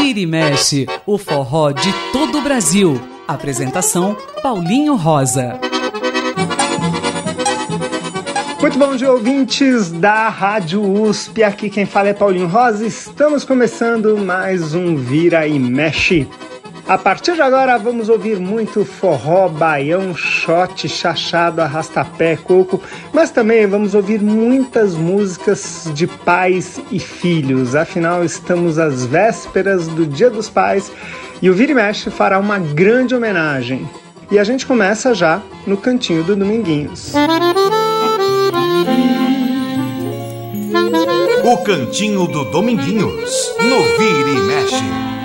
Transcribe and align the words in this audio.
Vira 0.00 0.20
e 0.20 0.26
mexe, 0.26 0.86
o 1.06 1.16
forró 1.16 1.70
de 1.70 1.92
todo 2.12 2.38
o 2.38 2.42
Brasil. 2.42 3.00
Apresentação 3.26 4.16
Paulinho 4.42 4.96
Rosa. 4.96 5.58
Muito 8.60 8.78
bom 8.78 8.94
dia, 8.96 9.10
ouvintes 9.10 9.90
da 9.90 10.28
Rádio 10.28 10.82
USP. 10.82 11.42
Aqui 11.42 11.70
quem 11.70 11.86
fala 11.86 12.08
é 12.08 12.12
Paulinho 12.12 12.46
Rosa. 12.46 12.86
Estamos 12.86 13.44
começando 13.44 14.16
mais 14.18 14.74
um 14.74 14.96
Vira 14.96 15.46
e 15.46 15.58
Mexe. 15.58 16.28
A 16.92 16.98
partir 16.98 17.32
de 17.32 17.40
agora 17.40 17.78
vamos 17.78 18.10
ouvir 18.10 18.38
muito 18.38 18.84
forró, 18.84 19.48
baião, 19.48 20.14
shot, 20.14 20.86
chachado, 20.90 21.62
arrastapé, 21.62 22.36
coco, 22.36 22.82
mas 23.14 23.30
também 23.30 23.66
vamos 23.66 23.94
ouvir 23.94 24.20
muitas 24.20 24.94
músicas 24.94 25.90
de 25.94 26.06
pais 26.06 26.78
e 26.90 26.98
filhos. 26.98 27.74
Afinal, 27.74 28.22
estamos 28.22 28.78
às 28.78 29.06
vésperas 29.06 29.88
do 29.88 30.04
Dia 30.04 30.28
dos 30.28 30.50
Pais 30.50 30.92
e 31.40 31.48
o 31.48 31.54
Vira 31.54 31.72
e 31.72 31.74
Mexe 31.74 32.10
fará 32.10 32.38
uma 32.38 32.58
grande 32.58 33.14
homenagem. 33.14 33.88
E 34.30 34.38
a 34.38 34.44
gente 34.44 34.66
começa 34.66 35.14
já 35.14 35.40
no 35.66 35.78
cantinho 35.78 36.22
do 36.22 36.36
Dominguinhos. 36.36 37.14
O 41.42 41.56
cantinho 41.64 42.26
do 42.26 42.44
Dominguinhos, 42.44 43.54
no 43.62 43.82
Vira 43.96 44.28
e 44.28 44.40
Mexe. 44.42 45.21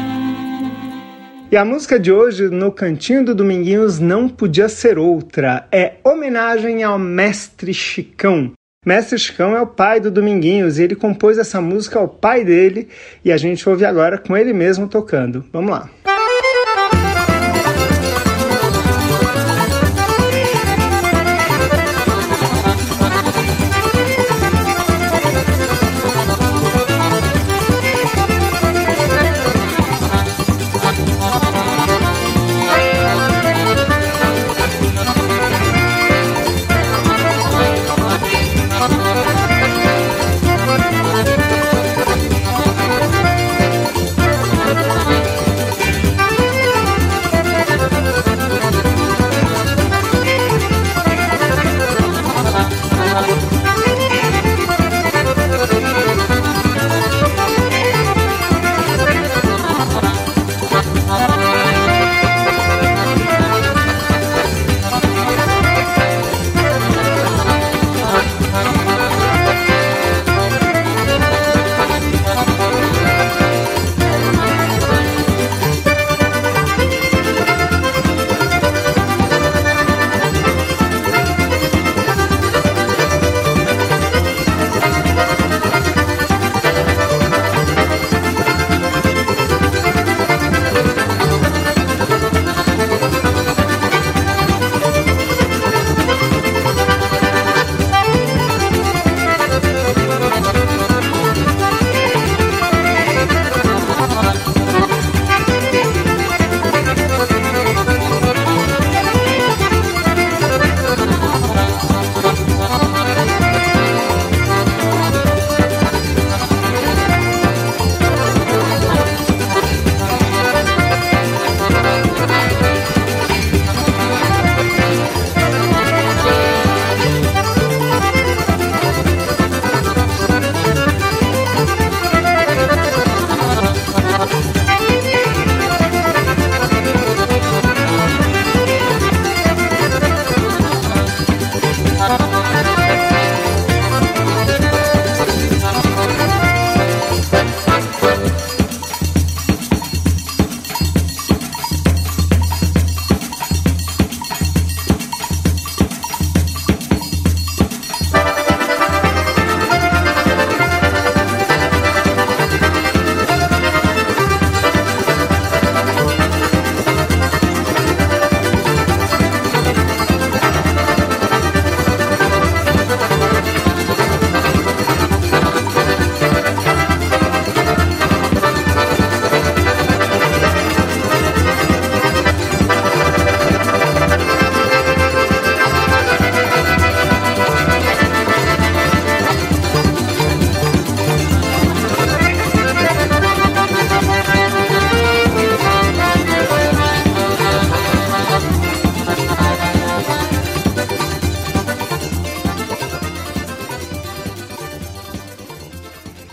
E 1.50 1.56
a 1.56 1.64
música 1.64 1.98
de 1.98 2.12
hoje, 2.12 2.50
no 2.50 2.74
Cantinho 2.74 3.24
do 3.24 3.34
Dominguinhos, 3.34 4.00
não 4.00 4.28
podia 4.28 4.68
ser 4.68 5.00
outra. 5.00 5.66
É 5.72 5.94
homenagem 6.04 6.84
ao 6.84 7.00
Mestre 7.00 7.74
Chicão. 7.74 8.52
Mestre 8.86 9.18
Chicão 9.18 9.56
é 9.56 9.62
o 9.62 9.68
pai 9.68 10.02
do 10.02 10.12
Dominguinhos 10.12 10.78
e 10.78 10.84
ele 10.84 10.96
compôs 10.96 11.38
essa 11.38 11.62
música 11.62 12.00
ao 12.00 12.08
pai 12.10 12.44
dele 12.44 12.90
e 13.24 13.32
a 13.32 13.38
gente 13.38 13.68
ouve 13.68 13.86
agora 13.86 14.18
com 14.18 14.36
ele 14.36 14.52
mesmo 14.52 14.90
tocando. 14.90 15.46
Vamos 15.54 15.72
lá. 15.72 15.90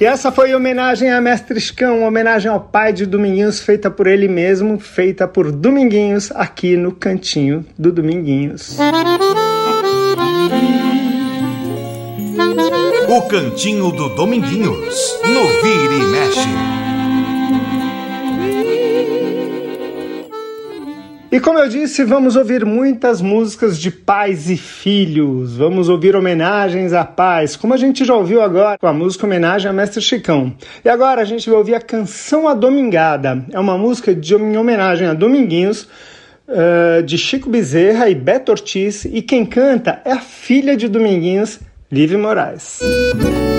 E 0.05 0.06
essa 0.06 0.31
foi 0.31 0.55
homenagem 0.55 1.11
a 1.11 1.19
Mestre 1.19 1.59
uma 1.83 2.09
homenagem 2.09 2.51
ao 2.51 2.61
pai 2.61 2.93
de 2.93 3.06
Dominguinhos, 3.06 3.61
feita 3.61 3.91
por 3.91 4.06
ele 4.06 4.29
mesmo, 4.29 4.79
feita 4.79 5.27
por 5.27 5.51
Dominguinhos, 5.51 6.31
aqui 6.33 6.77
no 6.77 6.93
cantinho 6.93 7.65
do 7.79 7.91
Dominguinhos. 7.91 8.77
O 13.09 13.23
cantinho 13.23 13.91
do 13.93 14.11
Dominguinhos, 14.11 15.21
no 15.23 15.62
Vira 15.62 15.95
e 15.95 16.05
Mexe. 16.05 16.84
E 21.35 21.41
como 21.41 21.59
eu 21.59 21.69
disse, 21.69 22.05
vamos 22.05 22.37
ouvir 22.37 22.65
muitas 22.65 23.21
músicas 23.21 23.77
de 23.77 23.91
pais 23.91 24.49
e 24.49 24.57
filhos. 24.57 25.57
Vamos 25.57 25.89
ouvir 25.89 26.15
homenagens 26.15 26.93
a 26.93 27.05
pais, 27.05 27.57
como 27.57 27.75
a 27.75 27.77
gente 27.77 28.05
já 28.05 28.15
ouviu 28.15 28.41
agora 28.41 28.79
com 28.79 28.87
a 28.87 28.93
música 28.93 29.27
homenagem 29.27 29.69
a 29.69 29.73
Mestre 29.73 30.01
Chicão. 30.01 30.55
E 30.85 30.89
agora 30.89 31.23
a 31.23 31.25
gente 31.25 31.51
vai 31.51 31.59
ouvir 31.59 31.75
a 31.75 31.81
canção 31.81 32.47
A 32.47 32.55
Domingada. 32.55 33.45
É 33.51 33.59
uma 33.59 33.77
música 33.77 34.15
de 34.15 34.33
em 34.33 34.57
homenagem 34.57 35.09
a 35.09 35.13
Dominguinhos, 35.13 35.89
uh, 36.47 37.03
de 37.03 37.19
Chico 37.19 37.51
Bezerra 37.51 38.09
e 38.09 38.15
Beto 38.15 38.53
Ortiz. 38.53 39.05
E 39.05 39.21
quem 39.21 39.45
canta 39.45 40.01
é 40.05 40.13
a 40.13 40.21
filha 40.21 40.77
de 40.77 40.87
Dominguinhos, 40.87 41.59
Live 41.91 42.17
Moraes. 42.17 42.79
Música 42.81 43.54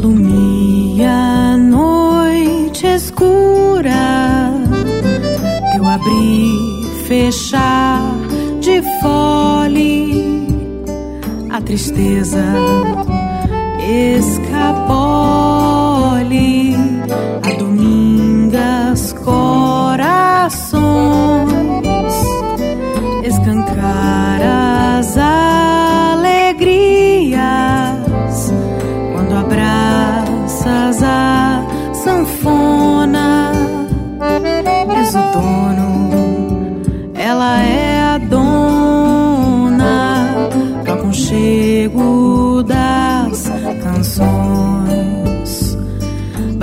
alumia 0.00 1.12
a 1.52 1.56
noite 1.58 2.86
escura. 2.86 4.50
Eu 5.76 5.86
abri, 5.86 6.48
fechar 7.06 8.00
de 8.60 8.82
fole 9.00 10.46
a 11.50 11.60
tristeza 11.60 12.42
escapole 14.18 15.06
a 17.42 17.50
domingas 17.58 19.12
corações 19.24 20.80
escancar 23.24 24.40
as 24.98 25.18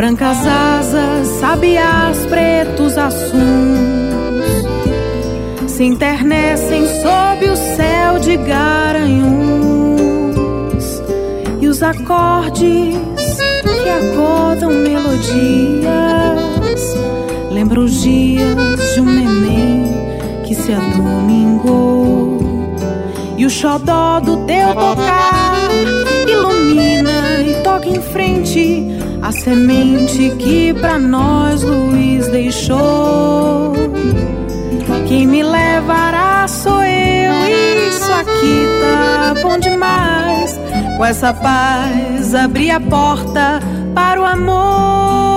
Brancas 0.07 0.37
asas, 0.47 1.27
sabiás, 1.41 2.25
pretos 2.27 2.97
assuntos 2.97 3.35
se 5.67 5.83
internecem 5.83 6.87
sob 7.01 7.49
o 7.49 7.57
céu 7.75 8.17
de 8.17 8.37
garanhuns. 8.37 9.67
E 11.59 11.67
os 11.67 11.83
acordes 11.83 12.95
que 13.83 13.89
acordam 13.89 14.71
melodias. 14.71 15.85
Lembram 17.51 17.83
os 17.83 18.01
dias 18.01 18.93
de 18.93 19.01
um 19.01 19.11
neném 19.11 19.91
que 20.45 20.55
se 20.55 20.71
adomingou 20.71 22.39
e 23.35 23.45
o 23.45 23.49
xodó 23.49 24.21
do 24.21 24.37
teu 24.45 24.73
tocar 24.73 25.69
ilumina 26.25 27.41
e 27.41 27.61
toca 27.61 27.89
em 27.89 28.01
frente 28.01 28.96
a 29.21 29.31
semente 29.31 30.31
que 30.37 30.73
pra 30.73 30.97
nós 30.97 31.63
Luiz 31.63 32.27
deixou. 32.27 33.73
Quem 35.07 35.25
me 35.25 35.43
levará 35.43 36.47
sou 36.47 36.83
eu, 36.83 37.33
isso 37.89 38.11
aqui 38.11 38.65
tá 38.81 39.33
bom 39.41 39.57
demais. 39.57 40.59
Com 40.97 41.05
essa 41.05 41.33
paz 41.33 42.33
abri 42.35 42.71
a 42.71 42.79
porta 42.79 43.59
para 43.93 44.21
o 44.21 44.25
amor. 44.25 45.36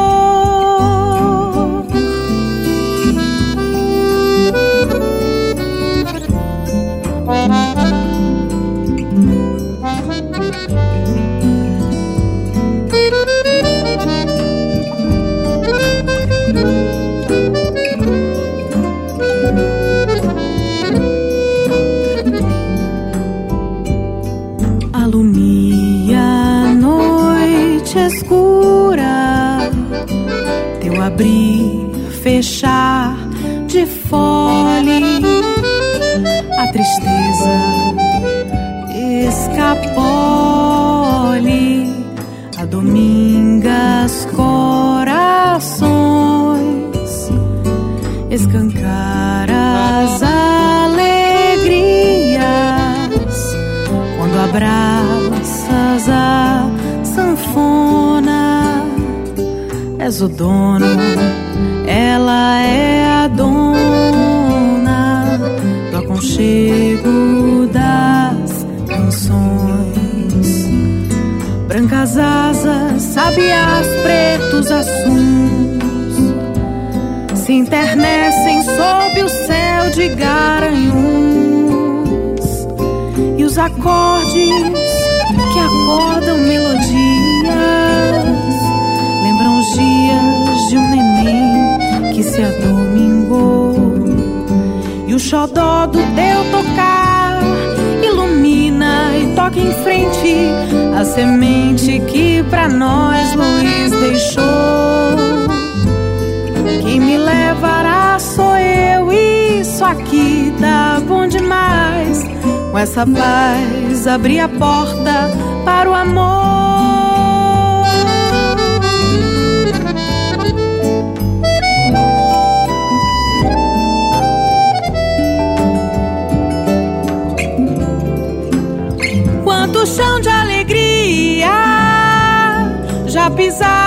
Já 133.21 133.31
pisaram 133.31 133.80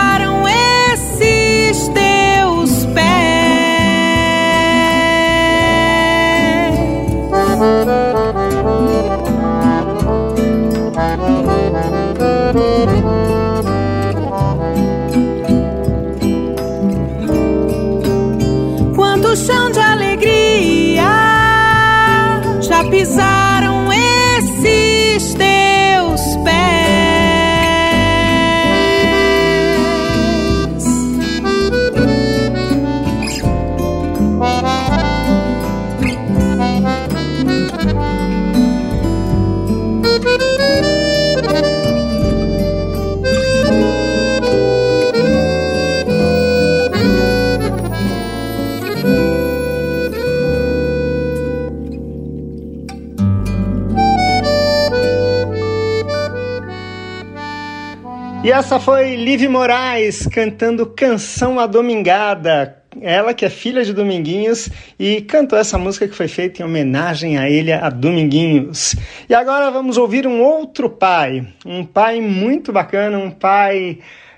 essa 58.53 58.79
foi 58.79 59.15
Liv 59.15 59.47
Moraes 59.47 60.27
cantando 60.27 60.85
Canção 60.85 61.59
a 61.59 61.65
Domingada. 61.65 62.77
Ela 63.01 63.33
que 63.33 63.43
é 63.43 63.49
filha 63.49 63.83
de 63.83 63.91
Dominguinhos 63.93 64.69
e 64.99 65.21
cantou 65.21 65.57
essa 65.57 65.75
música 65.79 66.07
que 66.07 66.15
foi 66.15 66.27
feita 66.27 66.61
em 66.61 66.65
homenagem 66.65 67.35
a 67.39 67.49
ele, 67.49 67.73
a 67.73 67.89
Dominguinhos. 67.89 68.95
E 69.27 69.33
agora 69.33 69.71
vamos 69.71 69.97
ouvir 69.97 70.27
um 70.27 70.39
outro 70.39 70.87
pai, 70.87 71.47
um 71.65 71.83
pai 71.83 72.21
muito 72.21 72.71
bacana, 72.71 73.17
um 73.17 73.31
pai 73.31 73.97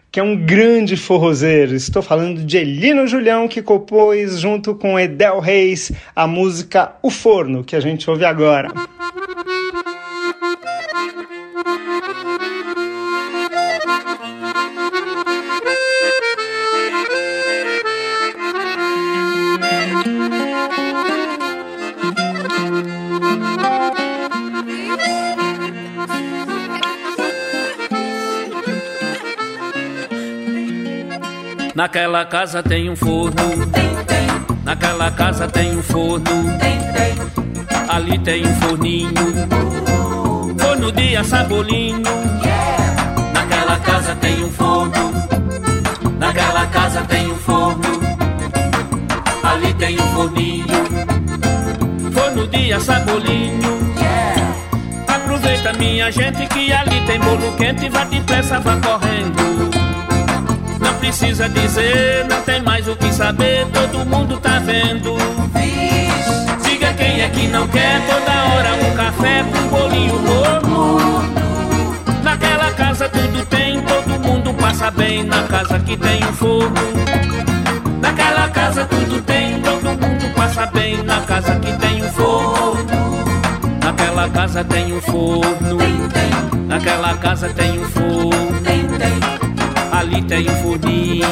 que 0.09 0.21
é 0.21 0.23
um 0.23 0.37
grande 0.37 0.95
forrozeiro. 0.95 1.75
Estou 1.75 2.01
falando 2.01 2.41
de 2.41 2.57
Elino 2.57 3.05
Julião, 3.05 3.49
que 3.49 3.61
compôs 3.61 4.39
junto 4.39 4.75
com 4.75 4.97
Edel 4.97 5.41
Reis 5.41 5.91
a 6.15 6.25
música 6.25 6.95
O 7.03 7.09
Forno, 7.09 7.65
que 7.65 7.75
a 7.75 7.81
gente 7.81 8.09
ouve 8.09 8.23
agora. 8.23 8.69
Naquela 31.75 32.23
casa 32.23 32.63
tem 32.63 32.89
um 32.89 32.95
forno. 32.95 33.33
Naquela 34.63 35.11
casa 35.11 35.45
tem 35.45 35.77
um 35.77 35.83
forno. 35.83 36.23
Ali 37.89 38.17
tem 38.19 38.47
um 38.47 38.55
forninho. 38.61 39.11
Forno 40.57 40.89
de 40.93 41.17
assar 41.17 41.45
bolinho. 41.49 42.01
Naquela 43.33 43.77
casa 43.79 44.15
tem 44.15 44.41
um 44.45 44.49
forno. 44.51 45.11
Naquela 46.17 46.65
casa 46.67 47.01
tem 47.01 47.29
um 47.29 47.35
forno. 47.35 47.83
Ali 49.43 49.73
tem 49.73 49.99
um 49.99 50.07
forninho. 50.15 50.65
Forno 52.13 52.47
de 52.47 52.71
assar 52.71 53.03
bolinho. 53.03 53.75
Aproveita 55.09 55.73
minha 55.73 56.09
gente 56.09 56.47
que 56.47 56.71
ali 56.71 57.05
tem 57.05 57.19
bolo 57.19 57.51
quente. 57.57 57.89
Vá 57.89 58.05
depressa, 58.05 58.61
vá 58.61 58.77
correndo 58.77 59.54
precisa 61.05 61.47
dizer, 61.47 62.25
não 62.27 62.41
tem 62.41 62.63
mais 62.63 62.87
o 62.87 62.95
que 62.95 63.13
saber, 63.13 63.67
todo 63.67 64.03
mundo 64.07 64.39
tá 64.39 64.57
vendo. 64.57 65.15
Diga 66.63 66.93
quem 66.93 67.21
é 67.21 67.29
que 67.29 67.47
não 67.47 67.67
quer 67.67 68.01
toda 68.07 68.31
hora 68.45 68.73
um 68.73 68.95
café 68.95 69.43
com 69.43 69.57
um 69.59 69.67
bolinho 69.67 70.19
morno. 70.19 71.23
Naquela 72.23 72.71
casa 72.71 73.07
tudo 73.07 73.45
tem, 73.45 73.79
todo 73.81 74.19
mundo 74.19 74.51
passa 74.55 74.89
bem, 74.89 75.23
na 75.23 75.43
casa 75.43 75.77
que 75.77 75.95
tem 75.95 76.23
um 76.23 76.33
forno. 76.33 76.81
Naquela 78.01 78.49
casa 78.49 78.85
tudo 78.85 79.21
tem, 79.21 79.61
todo 79.61 79.85
mundo 79.85 80.35
passa 80.35 80.65
bem, 80.65 81.03
na 81.03 81.21
casa 81.21 81.55
que 81.59 81.71
tem 81.73 82.03
um 82.03 82.11
forno. 82.13 82.85
Naquela 83.83 84.27
casa 84.29 84.63
tem 84.63 84.91
um 84.91 85.01
forno. 85.01 85.77
Naquela 86.67 87.13
casa 87.17 87.47
tem 87.49 87.79
um 87.79 87.85
forno 87.89 88.44
ali 89.95 90.21
tem 90.23 90.49
um 90.49 90.55
forninho, 90.55 91.29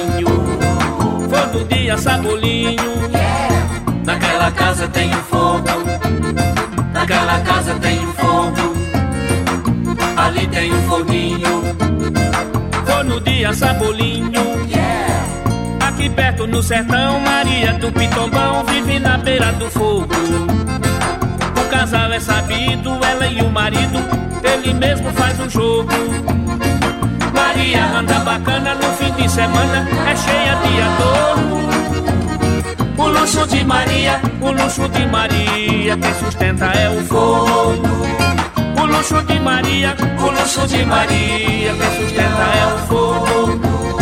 forno 1.29 1.65
de 1.65 1.89
assar 1.89 2.22
bolinho. 2.22 2.93
Naquela 4.05 4.51
casa 4.51 4.88
tem 4.88 5.10
um 5.10 5.24
forno, 5.24 5.84
naquela 6.93 7.39
casa 7.41 7.74
tem 7.75 8.00
um 8.00 8.13
forno, 8.13 8.74
ali 10.17 10.48
tem 10.48 10.74
um 10.74 10.82
forninho, 10.84 11.63
forno 12.86 13.20
de 13.20 13.46
assar 13.46 13.77
bolinho. 13.77 14.43
Aqui 15.82 16.10
perto 16.10 16.48
no 16.48 16.63
sertão, 16.63 17.20
Maria 17.20 17.74
do 17.74 17.91
Pitombão 17.91 18.65
vive 18.65 18.98
na 19.00 19.17
beira 19.17 19.51
do 19.53 19.70
fogo. 19.70 20.08
O 21.58 21.70
casal 21.70 22.12
é 22.12 22.20
sabido, 22.20 22.98
ela 23.03 23.27
e 23.27 23.41
o 23.41 23.50
marido, 23.50 24.00
ele 24.43 24.74
mesmo 24.74 25.12
faz 25.13 25.39
o 25.39 25.50
jogo. 25.50 25.91
Maria 27.55 27.86
anda 28.00 28.19
bacana 28.22 28.74
no 28.74 28.93
fim 28.93 29.12
de 29.13 29.29
semana, 29.29 29.88
é 30.10 30.15
cheia 30.15 30.55
de 30.55 30.81
adorno. 30.81 31.69
O 32.98 33.07
luxo 33.07 33.45
de 33.48 33.63
Maria, 33.63 34.19
o 34.41 34.51
luxo 34.51 34.89
de 34.89 35.05
Maria, 35.05 35.95
quem 35.95 36.13
sustenta 36.15 36.65
é 36.65 36.89
o 36.89 37.00
forno. 37.05 37.93
O 38.75 38.86
luxo 38.88 39.22
de 39.22 39.39
Maria, 39.39 39.95
o 40.19 40.31
luxo 40.31 40.67
de 40.67 40.83
Maria, 40.83 41.75
quem 41.75 42.01
sustenta 42.01 42.41
é 42.41 42.74
o 42.74 42.77
forno. 42.88 43.98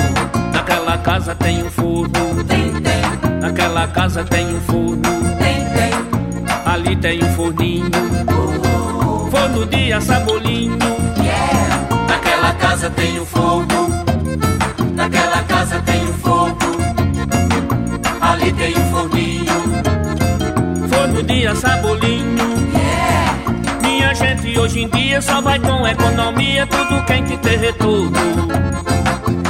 Naquela 0.53 0.97
casa 0.99 1.35
tem 1.35 1.61
um 1.61 1.69
forno, 1.69 2.43
tem, 2.45 2.71
tem. 2.71 3.39
Naquela 3.41 3.87
casa 3.89 4.23
tem 4.23 4.55
um 4.55 4.61
forno, 4.61 5.01
tem, 5.39 5.65
tem. 5.75 5.91
Ali 6.65 6.95
tem 6.95 7.21
um 7.21 7.33
forninho, 7.33 7.91
forno 9.29 9.65
de 9.65 9.91
assabolinho. 9.91 10.90
Naquela 12.51 12.69
casa 12.69 12.89
tem 12.89 13.17
um 13.17 13.25
fogo. 13.25 13.65
Naquela 14.93 15.41
casa 15.43 15.81
tem 15.85 16.03
um 16.03 16.13
fogo. 16.15 16.57
Ali 18.19 18.51
tem 18.51 18.77
um 18.77 18.91
forninho. 18.91 19.53
Forno 20.89 21.23
de 21.23 21.47
assabolinho. 21.47 22.43
Yeah. 22.73 23.37
Minha 23.81 24.13
gente 24.13 24.59
hoje 24.59 24.81
em 24.81 24.89
dia 24.89 25.21
só 25.21 25.39
vai 25.39 25.59
com 25.59 25.87
economia, 25.87 26.67
tudo 26.67 27.05
quente 27.05 27.37
ter 27.37 27.57
retorno. 27.57 28.11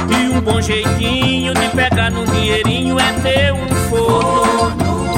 E 0.08 0.36
um 0.36 0.40
bom 0.40 0.60
jeitinho 0.60 1.54
de 1.54 1.68
pegar 1.70 2.10
no 2.12 2.24
dinheirinho 2.24 3.00
é 3.00 3.12
ter 3.14 3.52
um 3.52 3.68
forno. 3.90 5.08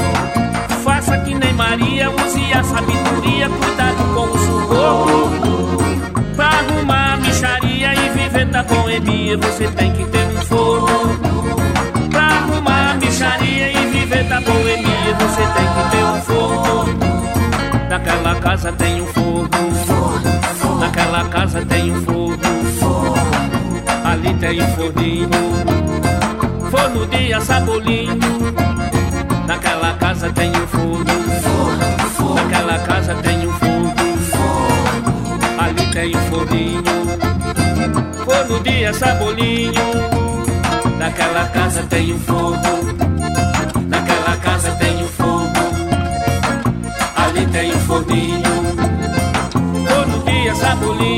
Faça 0.83 1.19
que 1.19 1.35
nem 1.35 1.53
Maria, 1.53 2.09
use 2.09 2.51
a 2.51 2.63
sabedoria, 2.63 3.47
cuidado 3.47 4.13
com 4.15 4.23
o 4.23 4.37
suborno. 4.39 5.44
Da 8.55 8.63
boemia, 8.63 9.37
você 9.37 9.67
tem 9.67 9.91
que 9.91 10.05
ter 10.05 10.25
um 10.27 10.41
forno. 10.45 11.59
Pra 12.09 12.21
arrumar 12.21 12.91
a 12.91 12.93
micharia 12.93 13.69
e 13.69 13.85
viver 13.87 14.23
da 14.29 14.39
boemia, 14.39 15.13
você 15.19 15.41
tem 15.55 15.67
que 15.75 15.89
ter 15.91 16.05
um 16.05 16.21
forno. 16.21 16.95
Naquela 17.89 18.35
casa 18.35 18.71
tem 18.71 19.01
um 19.01 19.07
forno. 19.07 19.49
Naquela 20.79 21.25
casa 21.25 21.65
tem 21.65 21.91
um 21.91 22.01
forno. 22.05 22.39
Ali 24.05 24.33
tem 24.35 24.61
um 24.61 24.67
forninho. 24.67 25.29
Forno 26.71 27.05
de 27.07 27.33
assabolinho. 27.33 28.19
Naquela 29.45 29.93
casa 29.95 30.31
tem 30.31 30.51
um 30.51 30.67
forno. 30.67 32.35
Naquela 32.35 32.79
casa 32.79 33.15
tem 33.15 33.47
um 33.47 33.51
forno 33.51 33.65
tem 35.95 36.13
um 36.13 36.19
forninho, 36.29 36.83
forno 38.35 38.59
de 38.59 38.93
sabolinho. 38.93 39.71
Naquela 40.97 41.45
casa 41.47 41.83
tem 41.83 42.13
um 42.13 42.19
fogo, 42.19 42.57
naquela 43.87 44.35
casa 44.37 44.71
tem 44.71 45.03
um 45.03 45.07
fogo. 45.07 45.45
Ali 47.15 47.45
tem 47.47 47.71
um 47.71 47.79
forninho, 47.79 48.53
forno 49.87 50.23
de 50.23 50.55
sabolinho. 50.55 51.14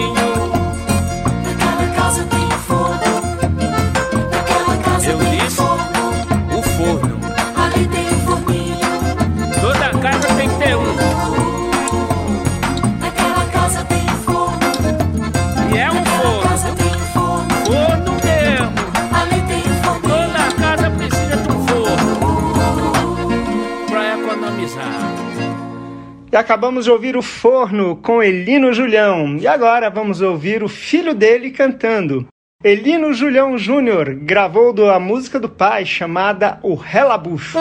Acabamos 26.38 26.86
de 26.86 26.92
ouvir 26.92 27.18
o 27.18 27.22
Forno 27.22 27.96
com 27.98 28.22
Elino 28.22 28.72
Julião. 28.72 29.38
E 29.38 29.48
agora 29.48 29.90
vamos 29.90 30.22
ouvir 30.22 30.64
o 30.64 30.70
filho 30.70 31.14
dele 31.14 31.52
cantando. 31.52 32.28
Elino 32.64 33.14
Julião 33.14 33.58
Júnior 33.58 34.14
gravou 34.14 34.90
a 34.90 35.00
música 35.00 35.40
do 35.40 35.50
pai 35.50 35.86
chamada 35.86 36.60
O 36.64 36.76
Relabucho. 36.76 37.58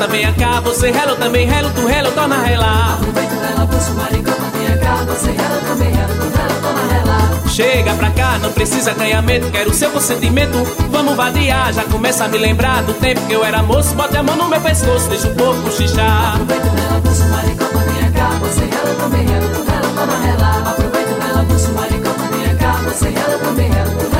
Maricota, 0.00 0.06
vem 0.06 0.32
cá, 0.34 0.60
você 0.60 0.90
relo 0.90 1.16
também, 1.16 1.46
relo, 1.46 1.70
tu 1.70 1.86
relo, 1.86 2.10
torna 2.12 2.42
relar. 2.42 2.94
Aproveita 2.94 3.34
o 3.34 3.40
rela, 3.40 3.68
maricota, 3.96 4.42
vem 4.54 4.78
cá, 4.78 4.94
você 5.06 5.30
relo 5.30 5.60
também, 5.68 5.92
relo, 5.92 6.14
tu 6.14 6.38
relo, 6.38 6.60
torna 6.62 6.92
relar. 6.92 7.48
Chega 7.48 7.94
pra 7.94 8.10
cá, 8.10 8.38
não 8.38 8.52
precisa 8.52 8.94
ganhamento, 8.94 9.50
quero 9.50 9.74
seu 9.74 9.90
consentimento. 9.90 10.56
Vamos 10.90 11.16
vadiar, 11.16 11.72
já 11.72 11.84
começa 11.84 12.24
a 12.24 12.28
me 12.28 12.38
lembrar 12.38 12.82
do 12.82 12.94
tempo 12.94 13.20
que 13.26 13.32
eu 13.32 13.44
era 13.44 13.62
moço. 13.62 13.94
Bote 13.94 14.16
a 14.16 14.22
mão 14.22 14.36
no 14.36 14.48
meu 14.48 14.60
pescoço, 14.60 15.08
deixa 15.08 15.28
o 15.28 15.34
corpo 15.34 15.70
xixar. 15.70 16.34
Aproveita 16.34 16.66
o 16.66 16.74
rela, 16.74 17.00
puxa, 17.02 17.24
maricota, 17.24 17.78
vem 17.78 18.12
cá, 18.12 18.28
você 18.40 18.60
relo 18.60 18.94
também, 19.00 19.26
relo, 19.26 19.48
tu 19.48 19.70
relo, 19.70 19.94
torna 19.94 20.18
relar. 20.26 20.68
Aproveita 20.68 21.10
o 21.10 21.20
rela, 21.20 21.44
puxa, 21.44 21.68
maricota, 21.72 22.22
vem 22.32 22.40
você 22.84 23.08
rela, 23.08 23.38
também 23.38 23.70
rela, 23.70 23.84
rela, 23.84 23.96
toma 23.98 24.10
rela. 24.10 24.19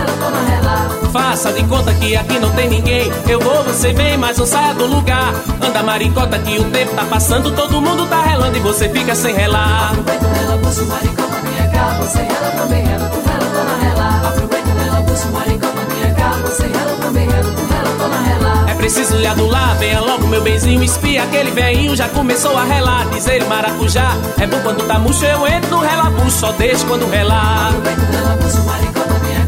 Faça 1.13 1.53
de 1.53 1.65
conta 1.65 1.93
que 1.95 2.17
aqui 2.17 2.39
não 2.39 2.51
tem 2.51 2.69
ninguém. 2.69 3.11
Eu 3.29 3.41
vou, 3.41 3.65
você 3.65 3.93
vem, 3.93 4.17
mas 4.17 4.39
não 4.39 4.47
saia 4.47 4.75
do 4.75 4.87
lugar. 4.87 5.35
Anda 5.61 5.83
maricota 5.83 6.39
que 6.39 6.59
o 6.59 6.65
tempo 6.71 6.95
tá 6.95 7.05
passando, 7.05 7.51
todo 7.51 7.81
mundo 7.81 8.07
tá 8.07 8.23
relando 8.23 8.57
e 8.57 8.61
você 8.61 8.89
fica 8.89 9.15
sem 9.15 9.35
relar. 9.35 9.91
Aproveita 9.91 10.27
rela, 10.27 10.57
buço, 10.59 10.85
maricota, 10.87 11.41
minha 11.43 11.69
cá, 11.69 11.97
você 11.99 12.19
rela, 12.19 12.51
também 12.53 12.85
rela, 12.85 13.11
rela, 13.11 13.51
toma 13.53 13.77
rela. 13.83 14.29
Aproveita 14.29 14.71
rela, 14.71 15.01
buço, 15.01 15.27
maricota, 15.29 15.95
minha 15.95 16.15
cá, 16.15 16.31
você 16.45 16.63
rela, 16.63 16.97
também 17.01 17.29
rela, 17.29 17.55
rela, 17.71 17.97
toma 17.99 18.21
rela. 18.21 18.71
É 18.71 18.75
preciso 18.75 19.17
lhe 19.17 19.27
adular, 19.27 19.77
venha 19.79 20.01
logo 20.01 20.29
meu 20.29 20.43
benzinho, 20.43 20.85
espia 20.85 21.25
aquele 21.25 21.51
velhinho 21.51 21.97
já 21.97 22.09
começou 22.09 22.57
a 22.57 22.63
relar. 22.63 23.09
Diz 23.11 23.27
ele 23.27 23.47
maracujá, 23.47 24.17
é 24.39 24.47
bom 24.47 24.61
quando 24.61 24.87
tá 24.87 24.97
murcho, 24.99 25.25
eu 25.25 25.45
entro 25.49 25.71
no 25.71 25.81
relabuço, 25.81 26.39
só 26.39 26.53
deixo 26.53 26.87
quando 26.87 27.11
relar. 27.11 27.69
Aproveita 27.71 28.01
rela, 28.01 28.37
buço, 28.41 28.63
maricota, 28.63 29.00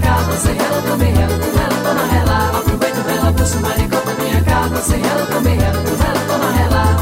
cá, 0.03 0.17
você 0.29 0.53
rela, 0.53 0.83
também 0.83 1.13
rela, 1.15 1.33
rela, 1.33 1.77
toma 1.85 2.05
rela. 2.13 2.59
Aproveita 2.59 3.03
rela, 3.03 3.33
buço, 3.33 3.61
maricota, 3.61 4.15
minha 4.19 4.43
cá, 4.43 4.69
você 4.69 4.97
rela, 4.97 5.27
também 5.27 5.59
rela, 5.59 5.79
rela, 5.79 6.21
toma 6.29 6.51
rela. 6.53 6.97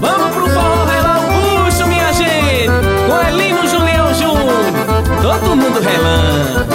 Vamos 0.00 0.30
pro 0.34 0.46
forró 0.48 0.84
relar 0.84 1.20
o 1.20 1.64
bucho, 1.64 1.86
minha 1.86 2.12
gente, 2.12 2.66
com 3.08 3.28
Elino 3.28 3.68
Julião 3.68 4.14
Júnior, 4.14 4.64
todo 5.22 5.56
mundo 5.56 5.80
relando. 5.80 6.72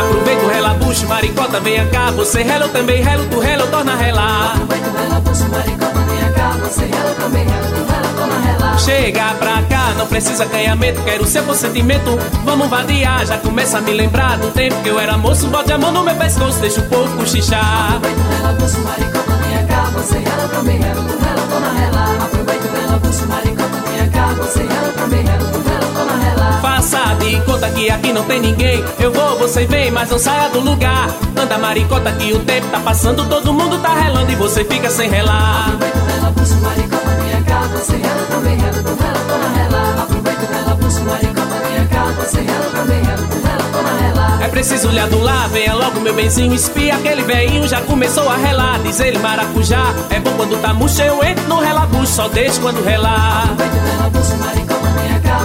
Aproveita 0.00 0.44
o 0.44 0.48
relabucho, 0.48 1.06
maricota, 1.08 1.60
venha 1.60 1.86
cá, 1.86 2.10
você 2.10 2.42
rela, 2.42 2.66
eu 2.66 2.68
também 2.70 3.02
relo, 3.02 3.24
tu 3.30 3.40
rela, 3.40 3.62
eu 3.64 3.70
torna 3.70 3.92
a 3.92 3.96
relar. 3.96 4.54
Maricota, 5.42 5.98
minha 6.00 6.32
rela, 6.32 7.14
também. 7.20 7.44
Chega 8.78 9.34
pra 9.34 9.62
cá, 9.62 9.94
não 9.96 10.06
precisa 10.06 10.44
canhamento, 10.46 11.00
quero 11.02 11.24
seu 11.26 11.42
consentimento. 11.44 12.18
Vamos 12.44 12.68
vadiar, 12.68 13.24
já 13.24 13.38
começa 13.38 13.78
a 13.78 13.80
me 13.80 13.92
lembrar 13.92 14.36
do 14.38 14.50
tempo 14.50 14.74
que 14.82 14.88
eu 14.88 15.00
era 15.00 15.16
moço. 15.16 15.46
Bote 15.48 15.72
a 15.72 15.78
mão 15.78 15.90
no 15.90 16.02
meu 16.02 16.14
pescoço, 16.16 16.60
deixa 16.60 16.80
o 16.80 16.88
povo 16.88 17.16
cochichar. 17.16 17.96
Aproveita 17.96 18.22
rela, 18.34 18.52
buço, 18.52 18.80
maricota, 18.80 19.36
minha 19.46 19.64
cá, 19.64 19.90
você 19.94 20.18
rela, 20.18 20.48
também 20.48 20.78
rela, 20.78 21.02
rela, 21.02 21.46
toma 21.50 21.72
rela. 21.72 22.24
Aproveita 22.24 22.68
rela, 22.76 22.98
buço, 22.98 23.26
maricota, 23.26 23.90
minha 23.90 24.08
cá, 24.10 24.26
você 24.34 24.58
rela, 24.58 24.92
também 24.96 25.22
rela, 25.24 25.38
rela, 25.38 25.52
toma 25.52 25.64
rela. 25.64 25.73
Faça 26.60 27.14
de 27.20 27.40
conta 27.42 27.68
que 27.70 27.90
aqui 27.90 28.12
não 28.12 28.24
tem 28.24 28.40
ninguém. 28.40 28.84
Eu 28.98 29.12
vou, 29.12 29.38
você 29.38 29.66
vem, 29.66 29.90
mas 29.90 30.10
não 30.10 30.18
saia 30.18 30.48
do 30.48 30.60
lugar. 30.60 31.08
Anda 31.36 31.58
maricota 31.58 32.10
que 32.12 32.32
o 32.32 32.40
tempo 32.40 32.68
tá 32.68 32.80
passando, 32.80 33.24
todo 33.28 33.52
mundo 33.52 33.78
tá 33.78 33.94
relando 33.94 34.30
e 34.30 34.34
você 34.34 34.64
fica 34.64 34.90
sem 34.90 35.10
relar. 35.10 35.68
Aproveita 35.68 35.98
rela, 35.98 36.30
buço, 36.30 36.54
maricota, 36.56 37.10
minha 37.22 37.42
cá, 37.42 37.60
você 37.72 37.96
rela, 37.96 38.26
também 38.30 38.56
rela, 38.56 38.76
rela, 38.76 39.24
toma 39.28 39.48
rela. 39.56 40.02
Aproveita 40.02 40.46
rela, 40.54 40.74
buço, 40.76 41.00
maricota, 41.02 41.68
minha 41.68 41.86
cá, 41.88 42.04
você 42.18 42.40
rela, 42.40 42.70
também 42.74 43.02
rela, 43.02 43.28
rela, 43.44 43.64
toma 43.72 44.00
rela. 44.00 44.44
É 44.44 44.48
preciso 44.48 44.88
lhe 44.88 44.98
adular, 45.00 45.48
venha 45.48 45.74
logo 45.74 46.00
meu 46.00 46.14
benzinho, 46.14 46.54
espia 46.54 46.94
aquele 46.94 47.22
velhinho 47.22 47.66
já 47.68 47.80
começou 47.82 48.28
a 48.28 48.36
relar. 48.36 48.78
Diz 48.82 49.00
ele 49.00 49.18
maracujá, 49.18 49.92
é 50.10 50.20
bom 50.20 50.32
quando 50.36 50.60
tá 50.60 50.72
murcho, 50.72 51.02
eu 51.02 51.22
entro 51.24 51.46
no 51.48 51.60
relabucho, 51.60 52.12
só 52.12 52.28
deixo 52.28 52.60
quando 52.60 52.82
relar. 52.82 53.44
Aproveita 53.44 53.76
rela, 53.76 54.10
buço, 54.10 54.36
maricota, 54.36 54.63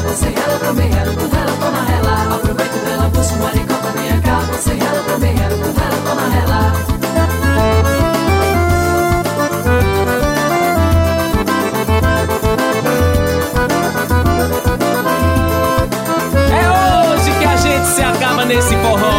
você 0.10 0.30
rela, 0.30 0.60
também 0.60 0.90
rela, 0.90 1.12
rela, 1.12 1.58
toma 1.60 1.84
rela. 1.84 2.36
Aproveita 2.36 2.78
rela, 2.90 3.10
buço, 3.10 3.36
maricota, 3.36 3.92
minha 3.92 4.20
cá, 4.22 4.40
você 4.52 4.74
rela, 4.74 5.04
também. 5.04 5.30
É 16.52 17.40
que 17.40 17.46
a 17.46 17.56
gente 17.58 17.88
se 17.88 18.02
acaba 18.02 18.46
nesse 18.46 18.76
forró. 18.78 19.19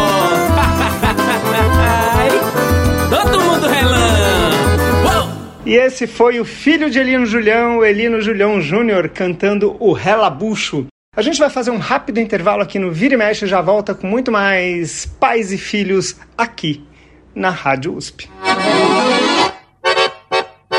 E 5.71 5.75
esse 5.75 6.05
foi 6.05 6.37
o 6.37 6.43
filho 6.43 6.89
de 6.89 6.99
Elino 6.99 7.25
Julião, 7.25 7.77
o 7.77 7.85
Elino 7.85 8.19
Julião 8.19 8.59
Júnior, 8.59 9.07
cantando 9.07 9.77
o 9.79 9.93
Relabucho. 9.93 10.87
A 11.15 11.21
gente 11.21 11.39
vai 11.39 11.49
fazer 11.49 11.71
um 11.71 11.77
rápido 11.77 12.19
intervalo 12.19 12.61
aqui 12.61 12.77
no 12.77 12.91
Vira 12.91 13.13
e 13.13 13.17
Mexe 13.17 13.45
e 13.45 13.47
já 13.47 13.61
volta 13.61 13.95
com 13.95 14.05
muito 14.05 14.33
mais 14.33 15.05
pais 15.05 15.53
e 15.53 15.57
filhos 15.57 16.17
aqui 16.37 16.85
na 17.33 17.49
Rádio 17.49 17.95
USP. 17.95 18.29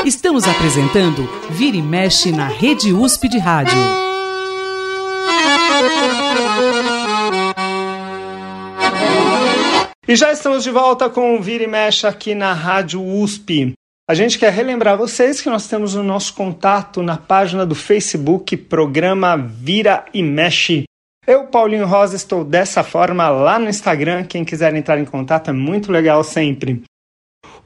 Estamos 0.05 0.47
apresentando 0.47 1.27
Vira 1.49 1.77
e 1.77 1.81
Mexe 1.81 2.31
na 2.31 2.45
Rede 2.45 2.93
USP 2.93 3.27
de 3.27 3.39
Rádio. 3.39 3.79
E 10.07 10.15
já 10.15 10.31
estamos 10.31 10.63
de 10.63 10.69
volta 10.69 11.09
com 11.09 11.35
o 11.35 11.41
Vira 11.41 11.63
e 11.63 11.67
Mexe 11.67 12.05
aqui 12.05 12.35
na 12.35 12.53
Rádio 12.53 13.03
USP. 13.03 13.73
A 14.13 14.15
gente 14.15 14.37
quer 14.37 14.53
relembrar 14.53 14.95
vocês 14.95 15.41
que 15.41 15.49
nós 15.49 15.65
temos 15.65 15.95
o 15.95 16.03
nosso 16.03 16.35
contato 16.35 17.01
na 17.01 17.17
página 17.17 17.65
do 17.65 17.73
Facebook, 17.73 18.55
programa 18.55 19.35
Vira 19.35 20.05
e 20.13 20.21
Mexe. 20.21 20.83
Eu, 21.25 21.45
Paulinho 21.47 21.87
Rosa, 21.87 22.15
estou 22.15 22.45
dessa 22.45 22.83
forma 22.83 23.27
lá 23.29 23.57
no 23.57 23.67
Instagram. 23.67 24.23
Quem 24.25 24.45
quiser 24.45 24.75
entrar 24.75 24.99
em 24.99 25.03
contato 25.05 25.49
é 25.49 25.51
muito 25.51 25.91
legal 25.91 26.23
sempre. 26.23 26.83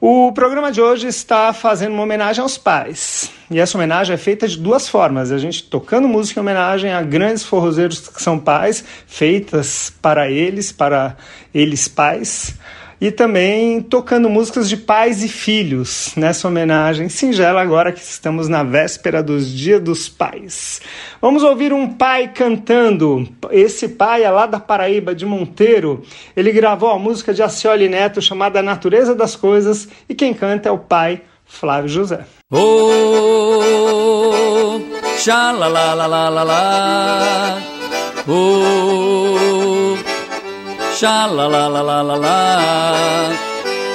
O 0.00 0.32
programa 0.32 0.72
de 0.72 0.80
hoje 0.80 1.06
está 1.06 1.52
fazendo 1.52 1.92
uma 1.92 2.04
homenagem 2.04 2.40
aos 2.40 2.56
pais. 2.56 3.30
E 3.50 3.60
essa 3.60 3.76
homenagem 3.76 4.14
é 4.14 4.16
feita 4.16 4.48
de 4.48 4.56
duas 4.56 4.88
formas. 4.88 5.30
A 5.30 5.36
gente 5.36 5.64
tocando 5.64 6.08
música 6.08 6.40
em 6.40 6.42
homenagem 6.42 6.90
a 6.90 7.02
grandes 7.02 7.44
forrozeiros 7.44 8.08
que 8.08 8.22
são 8.22 8.38
pais, 8.38 8.82
feitas 9.06 9.92
para 10.00 10.30
eles, 10.30 10.72
para 10.72 11.14
eles 11.52 11.88
pais. 11.88 12.56
E 13.00 13.12
também 13.12 13.80
tocando 13.80 14.28
músicas 14.28 14.68
de 14.68 14.76
pais 14.76 15.22
e 15.22 15.28
filhos, 15.28 16.12
nessa 16.16 16.48
homenagem 16.48 17.08
singela 17.08 17.60
agora 17.60 17.92
que 17.92 18.00
estamos 18.00 18.48
na 18.48 18.64
véspera 18.64 19.22
dos 19.22 19.48
Dia 19.52 19.78
dos 19.78 20.08
Pais. 20.08 20.80
Vamos 21.20 21.44
ouvir 21.44 21.72
um 21.72 21.88
pai 21.88 22.28
cantando. 22.28 23.28
Esse 23.50 23.88
pai 23.88 24.24
é 24.24 24.30
lá 24.30 24.46
da 24.46 24.58
Paraíba, 24.58 25.14
de 25.14 25.24
Monteiro. 25.24 26.02
Ele 26.36 26.50
gravou 26.50 26.90
a 26.90 26.98
música 26.98 27.32
de 27.32 27.42
Acioli 27.42 27.88
Neto 27.88 28.20
chamada 28.20 28.62
Natureza 28.62 29.14
das 29.14 29.36
Coisas 29.36 29.88
e 30.08 30.14
quem 30.14 30.34
canta 30.34 30.68
é 30.68 30.72
o 30.72 30.78
pai 30.78 31.22
Flávio 31.44 31.88
José. 31.88 32.24
Oh. 32.50 33.68
Oh, 38.30 39.47
xa 41.00 41.28
la 41.28 41.46
la 41.46 41.68
la 41.68 41.82
la 41.90 42.02
la 42.08 42.16
la. 42.24 42.40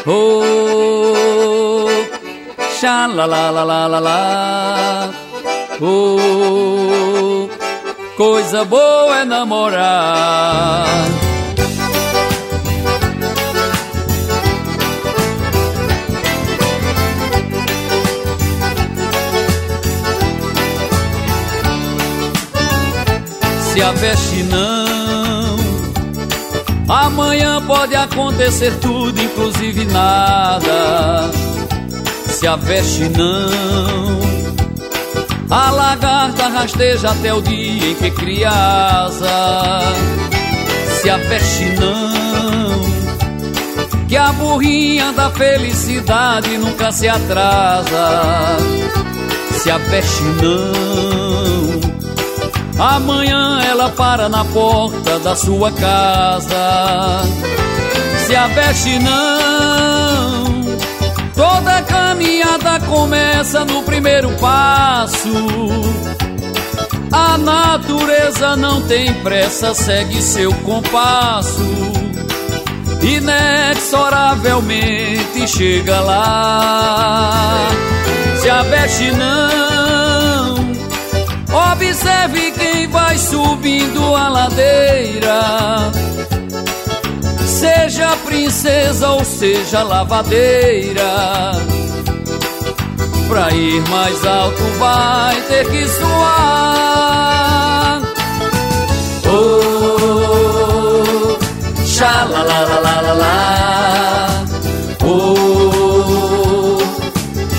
Oh, 0.06 1.88
xa 2.80 3.08
la 3.18 3.26
la 3.34 3.44
la 3.56 3.64
la 3.72 3.88
la 3.94 4.00
la. 4.08 4.22
Oh, 5.82 7.50
coisa 8.16 8.64
boa 8.64 9.20
é 9.22 9.26
namorar. 9.26 10.86
se 23.74 23.82
aveste 23.82 24.44
não. 24.44 24.93
Amanhã 26.88 27.62
pode 27.66 27.96
acontecer 27.96 28.72
tudo, 28.80 29.20
inclusive 29.22 29.86
nada. 29.86 31.32
Se 32.28 32.46
aveste 32.46 33.10
não. 33.10 34.20
A 35.50 35.72
lagarta 35.72 36.48
rasteja 36.50 37.12
até 37.12 37.34
o 37.34 37.42
dia 37.42 37.92
em 37.92 37.96
que 37.96 38.12
cria 38.12 38.50
asa. 38.50 39.94
Se 41.02 41.10
aveste 41.10 41.66
não. 41.80 42.84
Que 44.08 44.18
a 44.18 44.32
burrinha 44.34 45.14
da 45.14 45.30
felicidade 45.30 46.58
nunca 46.58 46.92
se 46.92 47.08
atrasa. 47.08 48.58
Se 49.52 49.72
aveste 49.72 50.24
não. 50.42 51.23
Amanhã 52.84 53.62
ela 53.64 53.90
para 53.92 54.28
na 54.28 54.44
porta 54.44 55.18
da 55.20 55.34
sua 55.38 55.72
casa. 55.72 57.22
Se 58.28 58.36
aveste 58.36 59.00
não, 59.00 60.44
toda 61.34 61.82
caminhada 61.84 62.82
começa 62.82 63.64
no 63.64 63.84
primeiro 63.84 64.30
passo. 64.34 65.30
A 67.10 67.38
natureza 67.38 68.58
não 68.58 68.82
tem 68.82 69.14
pressa, 69.14 69.74
segue 69.74 70.22
seu 70.22 70.54
compasso. 70.56 71.64
inexoravelmente 73.02 75.48
chega 75.48 76.02
lá. 76.02 77.66
Se 78.42 78.50
aveste 78.50 79.10
não, 79.12 80.13
observe 81.54 82.52
quem 82.52 82.88
vai 82.88 83.18
subindo 83.18 84.16
a 84.16 84.30
ladeira. 84.30 85.92
Seja 87.46 88.16
princesa 88.26 89.10
ou 89.10 89.24
seja 89.24 89.84
lavadeira. 89.84 91.54
Pra 93.28 93.54
ir 93.54 93.88
mais 93.90 94.26
alto 94.26 94.64
vai 94.80 95.40
ter 95.44 95.70
que 95.70 95.88
suar. 95.88 96.42
Oh, 99.26 101.38
xa 101.86 102.26
la 102.26 102.42
la 102.44 102.64
la 102.64 102.80
la 102.82 103.02
la 103.02 103.14
la. 103.14 104.46
Oh, 105.06 106.82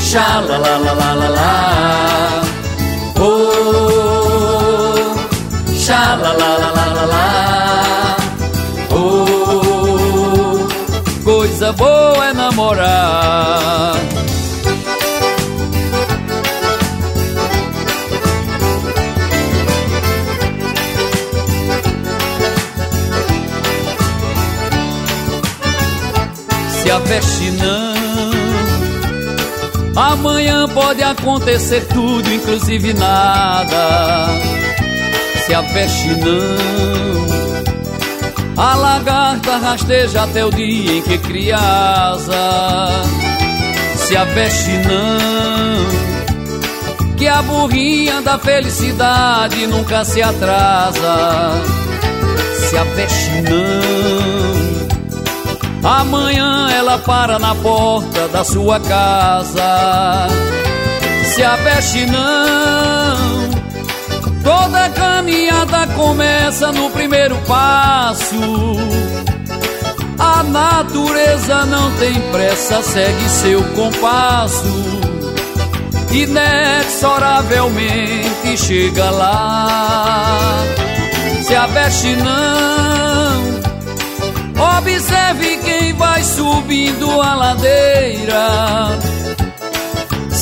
xa 0.01 0.41
la 0.41 0.59
la 0.59 0.79
la 0.79 0.93
la 0.93 1.15
la 1.15 1.29
la. 1.29 2.04
Xa 5.87 6.17
la 6.23 6.33
la 6.41 6.51
la 6.63 6.71
la 6.79 6.87
la 6.97 7.05
la. 7.15 7.27
Oh, 8.91 10.67
coisa 11.23 11.73
boa 11.73 12.29
é 12.29 12.33
namorar. 12.33 13.95
se 26.81 26.91
aveste 26.91 27.51
não. 27.63 27.95
Amanhã 29.97 30.67
pode 30.69 31.03
acontecer 31.03 31.87
tudo, 31.87 32.33
inclusive 32.33 32.93
nada. 32.95 34.64
Se 35.45 35.55
aveste 35.55 36.09
não. 36.17 37.25
A 38.57 38.77
lagarta 38.77 39.57
rasteja 39.59 40.23
até 40.23 40.45
o 40.45 40.51
dia 40.51 40.99
em 40.99 41.03
que 41.03 41.19
cria 41.19 41.57
asa. 41.57 43.03
Se 43.97 44.17
aveste 44.17 44.71
não. 44.89 45.85
Que 47.17 47.29
a 47.29 47.43
burrinha 47.43 48.23
da 48.23 48.39
felicidade 48.39 49.67
nunca 49.67 50.05
se 50.05 50.23
atrasa. 50.23 51.63
Se 52.69 52.77
aveste 52.77 53.43
não 53.43 54.65
Amanhã 55.85 56.71
ela 56.71 56.97
para 56.97 57.39
na 57.39 57.55
porta 57.57 58.27
da 58.29 58.43
sua 58.43 58.81
casa. 58.81 60.29
Se 61.27 61.43
aveste 61.45 62.07
não, 62.07 63.24
toda 64.45 64.89
caminhada 64.91 65.89
começa 65.95 66.71
no 66.71 66.89
primeiro 66.91 67.37
passo. 67.47 68.37
A 70.19 70.43
natureza 70.45 71.65
não 71.65 71.91
tem 71.97 72.13
pressa, 72.31 72.81
segue 72.83 73.29
seu 73.29 73.65
compasso. 73.75 74.85
Inexoravelmente 76.13 78.57
chega 78.57 79.11
lá. 79.11 80.63
Se 81.43 81.57
aveste 81.57 82.15
não 82.17 83.55
Observe 84.57 85.57
quem 85.59 85.93
vai 85.95 86.23
subindo 86.23 87.21
a 87.21 87.35
ladeira. 87.35 88.89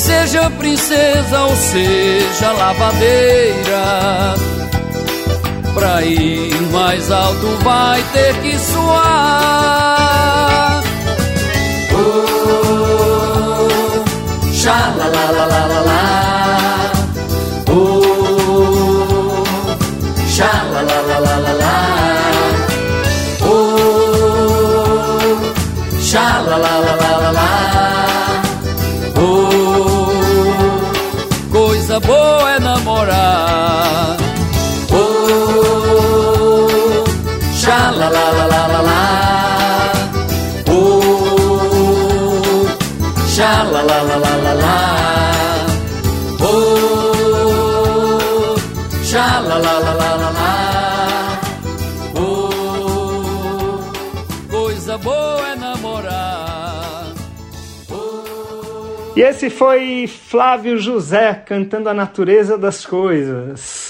Seja 0.03 0.49
princesa 0.49 1.43
ou 1.43 1.55
seja 1.55 2.51
lavadeira. 2.51 4.35
Pra 5.73 6.03
ir 6.03 6.61
mais 6.73 7.09
alto 7.09 7.47
vai 7.63 8.03
ter 8.11 8.33
que 8.41 8.59
suar. 8.59 8.83
Oh, 11.93 13.69
xa 14.51 14.93
la 14.97 15.07
la 15.07 15.31
la 15.31 15.45
la 15.45 15.72
xa 49.23 49.39
la 49.39 49.57
la 49.65 49.75
la 49.85 49.93
la 50.01 50.11
la 50.21 50.29
la. 50.37 50.53
Oh, 52.15 53.79
coisa 54.49 54.97
boa 54.97 55.47
é 55.51 55.55
namorar. 55.55 57.13
E 59.15 59.21
esse 59.21 59.49
foi 59.49 60.07
Flávio 60.07 60.77
José 60.77 61.35
cantando 61.45 61.87
a 61.87 61.93
natureza 61.93 62.57
das 62.57 62.83
coisas. 62.85 63.82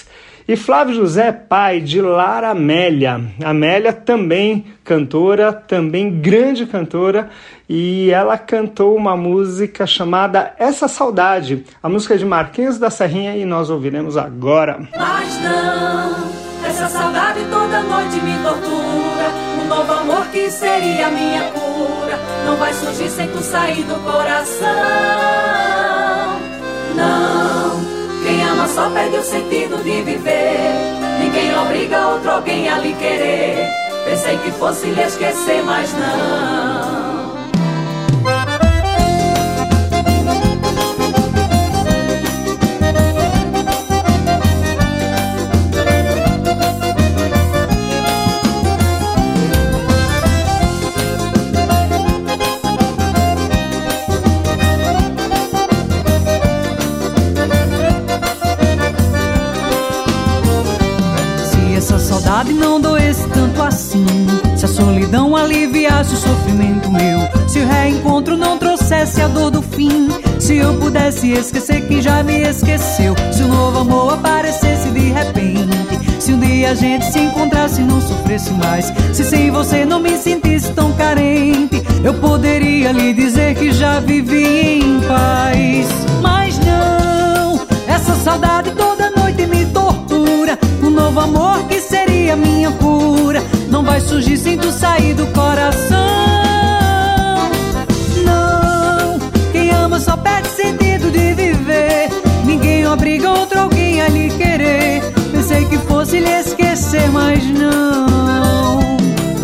E 0.48 0.56
Flávio 0.58 0.96
José 0.96 1.28
é 1.28 1.32
pai 1.32 1.80
de 1.80 2.02
Lara 2.02 2.50
Amélia. 2.50 3.22
Amélia 3.44 3.94
também 3.94 4.66
cantora, 4.84 5.54
também 5.54 6.20
grande 6.20 6.66
cantora, 6.66 7.30
e 7.70 8.12
ela 8.12 8.38
cantou 8.38 8.96
uma 8.96 9.16
música 9.16 9.88
chamada 9.88 10.54
Essa 10.60 10.88
Saudade, 10.90 11.64
a 11.82 11.88
música 11.88 12.18
de 12.18 12.26
Marquinhos 12.26 12.78
da 12.78 12.90
Serrinha, 12.90 13.38
e 13.38 13.46
nós 13.46 13.70
ouviremos 13.70 14.18
agora. 14.18 14.80
Mas 14.98 15.42
não, 15.42 16.68
essa 16.68 16.90
saudade 16.90 17.40
toda 17.50 17.82
noite 17.84 18.16
me 18.22 18.38
tortura. 18.44 19.44
Um 19.64 19.68
novo 19.68 19.94
amor 19.94 20.28
que 20.28 20.50
seria 20.50 21.10
minha 21.10 21.44
cura. 21.52 22.20
Não 22.46 22.58
vai 22.58 22.74
surgir 22.74 23.10
sem 23.10 23.28
tu 23.30 23.40
sair 23.40 23.84
do 23.84 23.96
coração. 24.04 24.68
Não, 26.96 27.43
só 28.74 28.90
perde 28.90 29.18
o 29.18 29.24
sentido 29.24 29.78
de 29.84 30.02
viver. 30.02 30.58
Ninguém 31.20 31.56
obriga 31.56 32.08
outro 32.08 32.32
alguém 32.32 32.68
a 32.68 32.80
lhe 32.80 32.94
querer. 32.96 33.70
Pensei 34.04 34.38
que 34.40 34.52
fosse 34.52 34.88
lhe 34.88 35.02
esquecer, 35.02 35.64
mas 35.64 35.94
não. 35.94 37.23
Saudade 62.24 62.54
não 62.54 62.80
doesse 62.80 63.28
tanto 63.28 63.62
assim, 63.62 64.06
se 64.56 64.64
a 64.64 64.68
solidão 64.68 65.36
aliviasse 65.36 66.14
o 66.14 66.18
sofrimento 66.18 66.90
meu, 66.90 67.20
se 67.50 67.60
o 67.60 67.68
reencontro 67.68 68.38
não 68.38 68.58
trouxesse 68.58 69.22
a 69.22 69.28
dor 69.28 69.52
do 69.52 69.62
fim, 69.62 70.08
se 70.40 70.56
eu 70.56 70.74
pudesse 70.76 71.32
esquecer 71.32 71.86
quem 71.86 72.02
já 72.02 72.24
me 72.24 72.44
esqueceu, 72.44 73.14
se 73.32 73.44
o 73.44 73.48
novo 73.48 73.80
amor 73.80 74.14
aparecesse 74.14 74.90
de 74.92 75.12
repente, 75.12 76.00
se 76.18 76.32
um 76.32 76.40
dia 76.40 76.72
a 76.72 76.76
gente 76.76 77.06
se 77.12 77.20
encontrasse 77.20 77.82
e 77.82 77.84
não 77.84 78.00
sofresse 78.00 78.54
mais, 78.54 78.86
se 79.12 79.26
sem 79.26 79.52
você 79.52 79.84
não 79.84 80.00
me 80.00 80.18
sentisse 80.18 80.72
tão 80.72 80.94
carente, 80.94 81.84
eu 82.06 82.14
poderia 82.14 82.94
lhe 82.94 83.14
dizer 83.14 83.54
que 83.56 83.74
já 83.74 84.00
vivi 84.00 84.80
em 84.80 85.02
paz, 85.02 85.90
mas 86.22 86.58
não, 86.60 87.60
essa 87.86 88.16
saudade 88.16 88.72
toda 88.72 89.12
noite 89.12 89.46
me 89.46 89.66
tortura. 89.66 90.58
Um 90.82 90.90
novo 90.90 91.20
amor 91.20 91.64
que 91.68 91.80
seria 91.82 92.03
fosse 106.14 106.20
lhe 106.20 106.40
esquecer, 106.40 107.10
mas 107.12 107.44
não. 107.46 108.80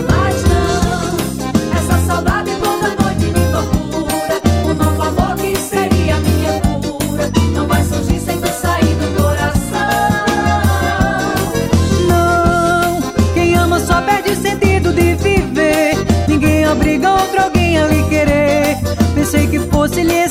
Mas 0.07 0.43
não, 0.43 1.77
essa 1.77 1.97
saudade 2.05 2.51
toda 2.61 2.89
noite 3.01 3.25
me 3.25 3.51
tortura. 3.51 4.41
O 4.65 4.73
novo 4.75 5.01
amor 5.01 5.35
que 5.37 5.55
seria 5.57 6.17
minha 6.17 6.61
cura 6.61 7.31
não 7.55 7.65
vai 7.65 7.83
surgir 7.83 8.19
sem 8.19 8.39
ter 8.39 8.51
saído 8.51 9.07
do 9.07 9.23
coração. 9.23 9.79
Não, 12.07 13.01
quem 13.33 13.55
ama 13.55 13.79
só 13.79 14.01
perde 14.01 14.31
o 14.31 14.35
sentido 14.35 14.93
de 14.93 15.15
viver. 15.15 15.95
Ninguém 16.27 16.65
abriga 16.65 17.11
outro 17.11 17.41
alguém 17.41 17.79
a 17.79 17.87
lhe 17.87 18.03
querer. 18.09 18.77
Pensei 19.15 19.47
que 19.47 19.59
fosse 19.59 20.03
lhe 20.03 20.28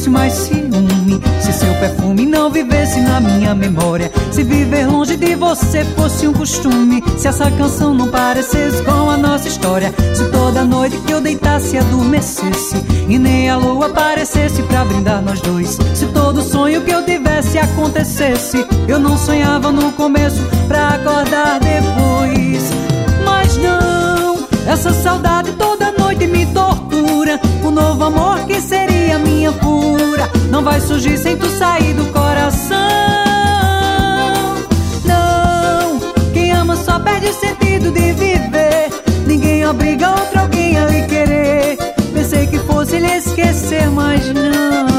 sentisse 0.00 0.08
mais 0.08 0.32
ciúme, 0.32 1.20
se 1.40 1.52
seu 1.52 1.74
perfume 1.74 2.24
não 2.24 2.50
vivesse 2.50 3.00
na 3.00 3.20
minha 3.20 3.54
memória, 3.54 4.10
se 4.30 4.42
viver 4.42 4.86
longe 4.86 5.16
de 5.16 5.34
você 5.34 5.84
fosse 5.96 6.26
um 6.26 6.32
costume, 6.32 7.02
se 7.18 7.28
essa 7.28 7.50
canção 7.50 7.92
não 7.92 8.08
parecesse 8.08 8.82
com 8.82 9.10
a 9.10 9.16
nossa 9.16 9.48
história, 9.48 9.92
se 10.14 10.24
toda 10.30 10.64
noite 10.64 10.96
que 10.98 11.12
eu 11.12 11.20
deitasse 11.20 11.76
adormecesse 11.76 12.76
e 13.08 13.18
nem 13.18 13.50
a 13.50 13.56
lua 13.56 13.86
aparecesse 13.86 14.62
pra 14.62 14.84
brindar 14.84 15.22
nós 15.22 15.40
dois, 15.40 15.76
se 15.94 16.06
todo 16.06 16.42
sonho 16.42 16.80
que 16.82 16.90
eu 16.90 17.04
tivesse 17.04 17.58
acontecesse, 17.58 18.64
eu 18.88 18.98
não 18.98 19.18
sonhava 19.18 19.70
no 19.70 19.92
começo 19.92 20.42
pra 20.66 20.90
acordar 20.90 21.60
depois, 21.60 22.70
mas 23.24 23.56
não, 23.58 24.38
essa 24.66 24.92
saudade 24.92 25.52
toda 25.52 25.92
noite 25.92 26.26
me 26.26 26.46
tortura. 26.46 26.89
O 27.62 27.70
novo 27.70 28.04
amor 28.04 28.40
que 28.46 28.60
seria 28.60 29.18
minha 29.18 29.52
cura 29.52 30.28
não 30.50 30.62
vai 30.62 30.80
surgir 30.80 31.18
sem 31.18 31.36
tu 31.36 31.46
sair 31.46 31.94
do 31.94 32.06
coração. 32.06 32.76
Não, 35.04 36.00
quem 36.32 36.52
ama 36.52 36.74
só 36.76 36.98
perde 36.98 37.28
o 37.28 37.34
sentido 37.34 37.90
de 37.90 38.12
viver. 38.12 38.90
Ninguém 39.26 39.66
obriga 39.66 40.10
outro 40.10 40.40
alguém 40.40 40.78
a 40.78 40.86
lhe 40.86 41.02
querer. 41.02 41.76
Pensei 42.12 42.46
que 42.46 42.58
fosse 42.60 42.98
lhe 42.98 43.16
esquecer, 43.16 43.88
mas 43.90 44.26
não. 44.32 44.89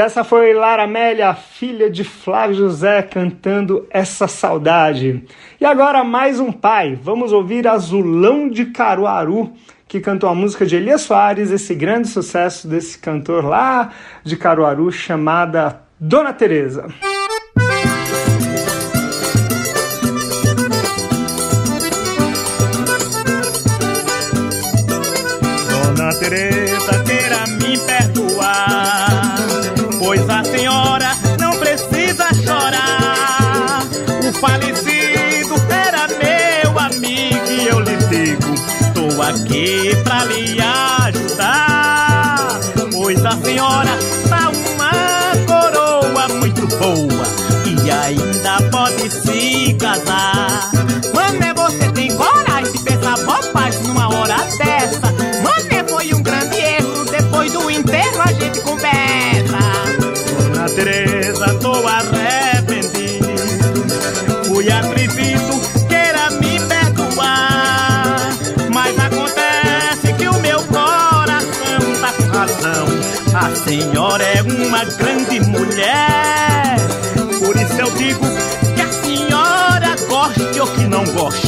Essa 0.00 0.24
foi 0.24 0.54
Lara 0.54 0.84
Amélia, 0.84 1.34
filha 1.34 1.90
de 1.90 2.04
Flávio 2.04 2.56
José, 2.56 3.02
cantando 3.02 3.86
Essa 3.90 4.26
Saudade. 4.26 5.22
E 5.60 5.64
agora 5.64 6.02
mais 6.02 6.40
um 6.40 6.50
pai. 6.50 6.98
Vamos 7.00 7.32
ouvir 7.32 7.68
Azulão 7.68 8.48
de 8.48 8.66
Caruaru, 8.66 9.52
que 9.86 10.00
cantou 10.00 10.30
a 10.30 10.34
música 10.34 10.64
de 10.64 10.76
Elias 10.76 11.02
Soares, 11.02 11.50
esse 11.50 11.74
grande 11.74 12.08
sucesso 12.08 12.66
desse 12.66 12.98
cantor 12.98 13.44
lá 13.44 13.90
de 14.24 14.38
Caruaru, 14.38 14.90
chamada 14.90 15.82
Dona 15.98 16.32
Teresa. 16.32 16.88
Dona 25.68 26.14
Teresa, 26.18 27.04
queira 27.04 27.46
me 27.58 27.78
perdoar, 27.78 28.79
senhora 30.44 31.10
não 31.38 31.56
precisa 31.58 32.28
chorar. 32.44 33.82
O 34.28 34.32
falecido 34.38 35.54
era 35.68 36.06
meu 36.08 36.78
amigo 36.78 37.50
e 37.50 37.66
eu 37.66 37.80
lhe 37.80 37.96
digo, 38.08 38.54
tô 38.94 39.22
aqui 39.22 39.96
pra 40.04 40.24
lhe 40.24 40.60
ajudar. 40.60 42.48
Pois 42.92 43.24
a 43.24 43.32
senhora 43.42 43.90
senhora 73.70 74.24
é 74.24 74.42
uma 74.42 74.84
grande 74.84 75.38
mulher. 75.48 76.74
Por 77.38 77.54
isso 77.54 77.80
eu 77.80 77.90
digo 77.92 78.26
que 78.74 78.82
a 78.82 78.90
senhora 78.90 79.94
goste 80.08 80.60
ou 80.60 80.66
que 80.66 80.86
não 80.86 81.04
goste, 81.04 81.46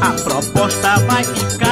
a 0.00 0.12
proposta 0.22 1.00
vai 1.00 1.24
ficar 1.24 1.63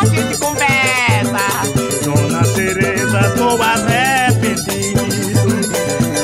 a 0.00 0.06
gente 0.06 0.38
conversa. 0.38 1.40
Dona 2.04 2.42
Teresa, 2.54 3.20
tô 3.36 3.60
arrependido. 3.62 5.00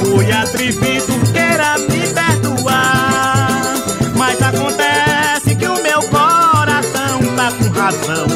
Fui 0.01 0.33
atrevido, 0.33 1.33
queira 1.33 1.79
me 1.79 2.07
perdoar. 2.13 3.75
Mas 4.17 4.41
acontece 4.43 5.55
que 5.55 5.67
o 5.67 5.83
meu 5.83 6.01
coração 6.09 7.21
tá 7.37 7.53
com 7.53 7.69
razão. 7.79 8.27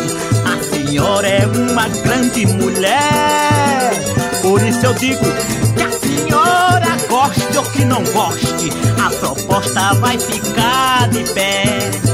A 0.45 0.63
senhora 0.75 1.29
é 1.29 1.47
uma 1.47 1.89
grande 1.89 2.47
mulher. 2.47 3.93
Por 4.43 4.63
isso 4.63 4.85
eu 4.85 4.95
digo 4.95 5.25
que 5.77 5.83
a 5.83 5.91
senhora 5.91 6.97
goste 7.09 7.57
ou 7.57 7.65
que 7.65 7.85
não 7.85 8.03
goste, 8.05 8.71
a 9.05 9.11
proposta 9.11 9.95
vai 9.95 10.19
ficar 10.19 11.09
de 11.09 11.25
pé. 11.33 12.10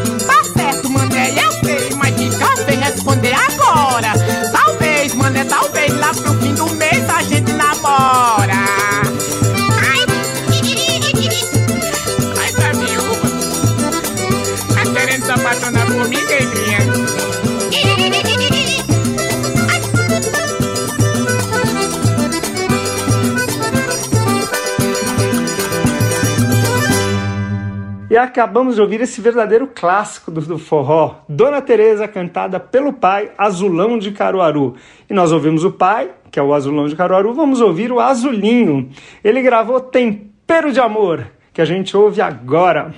E 28.16 28.18
acabamos 28.18 28.76
de 28.76 28.80
ouvir 28.80 29.02
esse 29.02 29.20
verdadeiro 29.20 29.66
clássico 29.66 30.30
do, 30.30 30.40
do, 30.40 30.58
forró, 30.58 31.16
Dona 31.28 31.60
Teresa 31.60 32.08
cantada 32.08 32.58
pelo 32.58 32.90
pai 32.94 33.30
Azulão 33.36 33.98
de 33.98 34.10
Caruaru. 34.10 34.74
E 35.10 35.12
nós 35.12 35.32
ouvimos 35.32 35.64
o 35.64 35.70
pai, 35.70 36.08
que 36.30 36.38
é 36.38 36.42
o 36.42 36.54
Azulão 36.54 36.88
de 36.88 36.96
Caruaru, 36.96 37.34
vamos 37.34 37.60
ouvir 37.60 37.92
o 37.92 38.00
Azulinho. 38.00 38.88
Ele 39.22 39.42
gravou 39.42 39.80
Tempero 39.80 40.72
de 40.72 40.80
Amor, 40.80 41.26
que 41.52 41.60
a 41.60 41.66
gente 41.66 41.94
ouve 41.94 42.22
agora. 42.22 42.90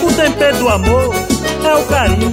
O 0.00 0.16
tempero 0.16 0.58
do 0.58 0.68
amor 0.68 1.12
é 1.66 1.74
o 1.74 1.84
carinho. 1.88 2.30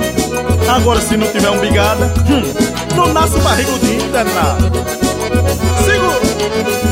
Agora 0.71 1.01
se 1.01 1.17
não 1.17 1.25
tiver 1.31 1.49
um 1.49 1.59
bigada, 1.59 2.05
hum, 2.29 2.95
não 2.95 3.11
nasce 3.11 3.39
barrigudinho 3.39 4.07
danado. 4.11 4.71
Segura! 5.83 6.90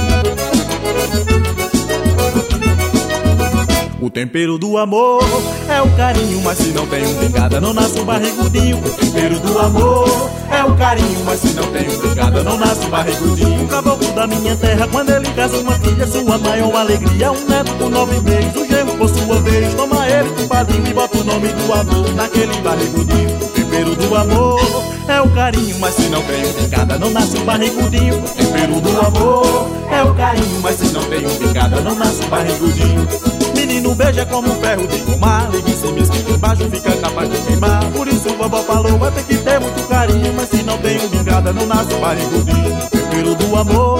O 4.01 4.09
tempero 4.09 4.57
do 4.57 4.77
amor 4.77 5.21
é 5.67 5.81
o 5.81 5.89
carinho, 5.97 6.41
mas 6.41 6.57
se 6.57 6.69
não 6.69 6.88
tem 6.88 7.05
um 7.05 7.15
pingada 7.15 7.59
não 7.59 7.73
nasce 7.73 7.99
um 7.99 8.05
barrigudinho. 8.05 8.77
O 8.77 8.89
tempero 8.91 9.38
do 9.41 9.59
amor 9.59 10.29
é 10.49 10.63
o 10.63 10.73
carinho, 10.77 11.19
mas 11.25 11.41
se 11.41 11.49
não 11.49 11.69
tem 11.69 11.89
um 11.89 11.99
pingada 11.99 12.41
não 12.41 12.57
nasce 12.57 12.85
um 12.85 12.89
barrigudinho. 12.89 13.65
O 13.65 13.67
caboclo 13.67 14.09
da 14.13 14.25
minha 14.25 14.55
terra, 14.55 14.88
quando 14.89 15.09
ele 15.09 15.29
casa 15.33 15.57
uma 15.57 15.73
filha, 15.79 16.07
sua 16.07 16.38
maior 16.38 16.73
alegria, 16.77 17.29
um 17.29 17.45
neto 17.45 17.73
com 17.73 17.89
nove 17.89 18.21
meses. 18.21 18.55
O 18.55 18.65
genro, 18.65 18.97
por 18.97 19.09
sua 19.09 19.41
vez, 19.41 19.73
toma 19.73 20.07
ele 20.07 20.29
com 20.29 20.47
padrinho 20.47 20.88
e 20.88 20.93
bota 20.93 21.17
o 21.17 21.23
nome 21.25 21.47
do 21.49 21.73
amor 21.73 22.13
naquele 22.13 22.62
barrigudinho. 22.62 23.35
O 23.35 23.47
tempero 23.49 23.95
do 23.95 24.15
amor 24.15 24.83
é 25.09 25.21
o 25.21 25.29
carinho, 25.31 25.77
mas 25.77 25.95
se 25.95 26.07
não 26.07 26.21
tem 26.21 26.45
um 26.45 26.53
pingada 26.53 26.97
não 26.97 27.09
nasce 27.09 27.38
um 27.38 27.43
barrigudinho. 27.43 28.17
O 28.17 28.29
tempero 28.29 28.79
do 28.79 29.01
amor 29.01 29.69
é 29.91 30.03
o 30.03 30.13
carinho, 30.15 30.62
mas 30.62 30.77
se 30.77 30.88
não 30.93 31.03
tem 31.03 31.27
um 31.27 31.35
pingada 31.35 31.81
não 31.81 31.95
nasce 31.95 32.23
um 32.23 32.29
barrigudinho. 32.29 33.48
Menino 33.69 33.93
beija 33.93 34.25
como 34.25 34.51
um 34.51 34.55
ferro 34.60 34.88
de 34.88 34.97
fumar 34.97 35.47
em 35.53 35.75
cima, 35.75 35.99
esquenta 35.99 36.32
embaixo, 36.32 36.67
fica 36.71 36.91
capaz 36.97 37.29
de 37.29 37.38
queimar. 37.43 37.86
Por 37.91 38.08
isso 38.08 38.27
o 38.27 38.36
vovó 38.36 38.63
falou, 38.63 38.97
vai 38.97 39.12
ter 39.12 39.23
que 39.25 39.38
ter 39.38 39.60
muito 39.60 39.88
carinho 39.88 40.34
Mas 40.36 40.49
se 40.49 40.63
não 40.63 40.75
tem 40.79 40.99
um 40.99 41.08
bingada, 41.08 41.53
não 41.53 41.67
nasce 41.67 41.93
barrigudinho 41.93 42.77
Tempero 42.89 43.36
do 43.36 43.55
amor. 43.55 43.99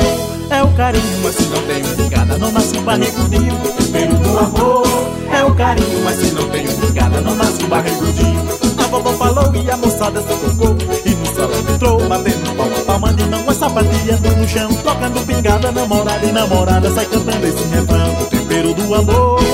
É 0.50 0.64
o 0.64 0.68
carinho 0.70 1.20
Mas 1.22 1.36
se 1.36 1.44
não 1.44 1.62
tem 1.62 1.86
um 1.86 1.96
bingada, 1.96 2.38
não 2.40 2.52
nasce 2.52 2.80
barrigudinho 2.80 3.60
Tempero 3.78 4.16
do 4.16 4.40
amor. 4.40 4.88
É 5.32 5.44
o 5.44 5.54
carinho 5.54 6.04
Mas 6.04 6.16
se 6.16 6.32
não 6.32 6.50
tem 6.50 6.68
um 6.68 6.74
bingada, 6.74 7.22
não 7.22 7.36
nasce 7.36 7.64
barrigudinho 7.68 8.42
A 8.76 8.88
vovó 8.88 9.12
falou 9.14 9.56
e 9.56 9.70
a 9.70 9.78
moçada 9.78 10.20
se 10.20 10.28
tocou 10.28 10.76
E 11.06 11.10
no 11.12 11.26
salão 11.28 11.76
entrou, 11.76 12.10
batendo 12.10 12.58
palma, 12.58 12.80
palma 12.88 13.14
de 13.14 13.24
mão 13.26 13.46
Essa 13.48 13.70
pateando 13.70 14.36
no 14.36 14.48
chão, 14.48 14.70
tocando 14.84 15.24
bingada 15.28 15.72
Namorada 15.72 16.26
e 16.26 16.32
namorada, 16.32 16.90
sai 16.90 17.06
cantando 17.06 17.46
esse 17.46 17.64
refrão 17.68 18.16
tempero 18.32 18.74
do 18.74 18.96
amor 18.96 19.49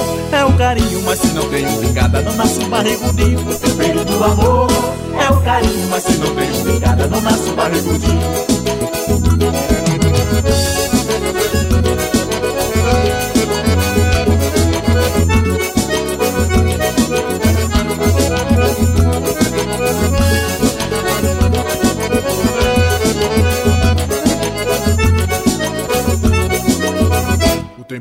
é 0.45 0.47
o 0.47 0.57
carinho, 0.57 1.01
mas 1.03 1.19
se 1.19 1.27
não 1.33 1.49
tem 1.49 1.65
pingada 1.79 2.21
não 2.21 2.35
nasce 2.35 2.59
um 2.59 2.69
barrigudinho. 2.69 3.39
O 3.39 3.55
tempero 3.55 4.05
do 4.05 4.23
amor 4.23 4.67
é 5.19 5.31
o 5.31 5.41
carinho, 5.41 5.89
mas 5.89 6.03
se 6.03 6.17
não 6.17 6.35
tem 6.35 6.51
pingada 6.63 7.07
não 7.07 7.21
nasce 7.21 7.49
um 7.49 7.55
barrigudinho. 7.55 9.84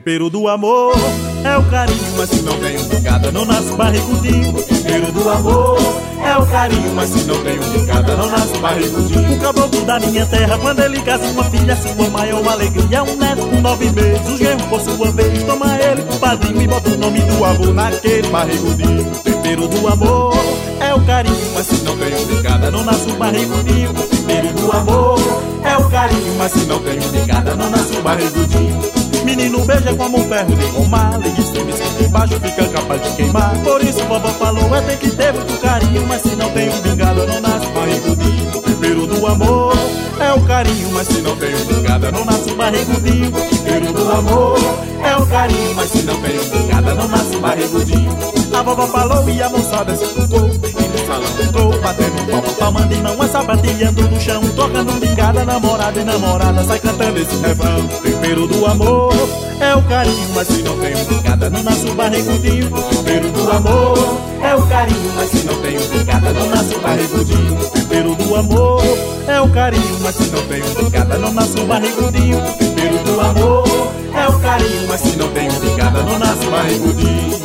Tempero 0.05 0.29
do 0.29 0.47
amor 0.49 0.95
é 1.43 1.57
o 1.57 1.65
carinho, 1.71 2.13
mas 2.19 2.29
se 2.29 2.43
não 2.43 2.59
tem 2.61 2.79
um 2.79 2.89
picada 2.91 3.33
não 3.33 3.47
nasce 3.47 3.73
barrigudinho. 3.75 4.51
O 4.51 4.63
tempero 4.63 5.11
do 5.13 5.31
amor 5.31 5.79
é 6.23 6.37
o 6.37 6.47
carinho, 6.47 6.95
mas 6.95 7.09
se 7.09 7.25
não 7.25 7.43
tem 7.43 7.59
um 7.59 7.73
picada 7.73 8.15
não 8.15 8.31
nasce 8.31 8.59
barrigudinho. 8.59 9.33
O 9.33 9.41
caboclo 9.41 9.81
da 9.87 9.99
minha 10.01 10.27
terra, 10.27 10.59
quando 10.59 10.81
ele 10.81 11.01
casa 11.01 11.25
uma 11.25 11.45
filha, 11.45 11.75
sua 11.77 12.11
maior 12.11 12.47
alegria, 12.47 13.03
um 13.03 13.17
neto 13.17 13.47
com 13.47 13.61
nove 13.63 13.91
meses. 13.93 14.29
O 14.29 14.37
genro, 14.37 14.69
por 14.69 14.81
sua 14.83 15.11
vez, 15.11 15.43
toma 15.45 15.75
ele 15.79 16.03
pro 16.03 16.19
padrinho 16.19 16.61
e 16.61 16.67
bota 16.67 16.91
o 16.91 16.99
nome 16.99 17.21
do 17.21 17.43
avô 17.43 17.73
naquele 17.73 18.29
barrigudinho. 18.29 19.11
O 19.11 19.21
tempero 19.21 19.69
do 19.69 19.89
amor 19.89 20.35
é 20.81 20.95
o 20.95 21.01
carinho, 21.07 21.51
mas 21.55 21.67
se 21.67 21.83
não 21.83 21.97
tem 21.97 22.15
um 22.15 22.27
picada 22.27 22.71
não 22.71 22.85
nasce 22.85 23.11
barrigudinho. 23.13 23.91
O 23.91 24.03
tempero 24.03 24.53
do 24.53 24.71
amor 24.71 25.19
é 25.65 25.79
o 25.79 25.89
carinho, 25.89 26.35
mas 26.37 26.53
se 26.53 26.67
não 26.67 26.79
tem 26.81 26.99
um 26.99 27.11
picada 27.11 27.55
não 27.55 27.71
nasce 27.71 27.97
um 27.97 28.03
barrigudinho. 28.03 29.04
Menino 29.25 29.65
beija 29.65 29.95
como 29.95 30.19
um 30.19 30.29
ferro 30.29 30.55
de 30.55 30.67
goma 30.67 31.21
em 31.25 31.43
cima, 31.43 31.71
esquenta 31.71 32.05
embaixo, 32.05 32.41
fica 32.41 32.69
capaz 32.69 33.03
de 33.03 33.17
queimar. 33.17 33.57
Por 33.63 33.83
isso 33.83 34.05
vovó 34.05 34.29
falou, 34.29 34.75
é 34.75 34.81
tem 34.83 34.97
que 34.99 35.11
ter 35.11 35.33
muito 35.33 35.61
carinho 35.61 36.07
Mas 36.07 36.23
se 36.23 36.37
não 36.37 36.51
tem 36.51 36.69
um 36.69 36.81
bingada, 36.81 37.27
não 37.27 37.41
nasce 37.41 37.67
barrigudinho 37.69 38.51
O 38.55 38.63
tempero 38.63 39.07
do 39.07 39.27
amor 39.27 39.75
é 40.21 40.33
o 40.33 40.41
carinho 40.43 40.91
Mas 40.93 41.09
se 41.09 41.21
não 41.21 41.37
tem 41.37 41.55
um 41.55 41.65
bingada, 41.65 42.13
não 42.13 42.25
nasce 42.25 42.51
barrigudinho 42.55 43.29
O 43.29 43.49
tempero 43.49 43.93
do 43.93 44.13
amor 44.13 44.59
é 45.03 45.17
o 45.17 45.27
carinho 45.27 45.75
Mas 45.75 45.91
se 45.91 46.03
não 46.03 46.21
tem 46.21 46.39
um 46.39 46.45
bingada, 46.45 46.95
não 46.95 47.09
nasce 47.09 47.37
barrigudinho 47.37 48.17
A 48.57 48.63
vovó 48.63 48.87
falou 48.87 49.29
e 49.29 49.43
a 49.43 49.49
moçada 49.49 49.97
se 49.97 50.07
tocou 50.07 50.74
salão 51.07 51.29
entrou 51.41 51.81
batendo 51.81 52.31
palma, 52.31 52.49
palmando 52.59 52.95
e 52.95 52.97
não 52.99 53.23
é 53.23 53.29
sapateando 53.29 54.09
no 54.09 54.21
chão, 54.21 54.43
tocando 54.57 54.93
bingada, 55.01 55.45
namorada 55.45 56.01
e 56.01 56.05
namorada, 56.05 56.65
sai 56.65 56.79
cantando 56.79 57.19
esse 57.19 57.37
refrão. 57.37 57.87
Tempero 58.03 58.47
do 58.47 58.67
amor 58.67 59.13
é 59.61 59.75
o 59.75 59.83
carinho, 59.83 60.29
mas 60.35 60.49
se 60.49 60.63
não 60.63 60.79
tem 60.79 60.95
bingada, 61.05 61.51
não 61.51 61.63
nasce 61.63 61.87
o 61.87 61.95
barrigudinho. 61.95 62.71
Tempero 62.71 63.31
do 63.31 63.51
amor 63.51 64.21
é 64.43 64.55
o 64.55 64.67
carinho, 64.67 65.13
mas 65.17 65.31
se 65.31 65.45
não 65.45 65.55
tem 65.61 65.79
bingada, 65.79 66.33
não 66.33 66.47
nasce 66.49 66.75
o 66.75 66.81
barrigudinho. 66.81 67.57
Tempero 67.71 68.15
do 68.15 68.37
amor 68.37 68.83
é 69.27 69.41
o 69.41 69.49
carinho, 69.51 69.99
mas 70.03 70.15
se 70.15 70.25
não 70.31 70.43
tem 70.47 70.63
bingada, 70.63 71.19
não 71.19 71.33
nasce 71.33 71.59
o 71.59 71.67
barrigudinho. 71.67 72.41
Tempero 72.59 72.99
do 72.99 73.21
amor 73.21 73.93
é 74.15 74.29
o 74.29 74.39
carinho, 74.41 74.89
mas 74.89 75.01
se 75.01 75.17
não 75.17 75.29
tem 75.29 75.51
bingada, 75.51 76.03
não 76.03 76.19
nasce 76.19 76.47
o 76.47 76.51
barrigudinho. 76.51 77.45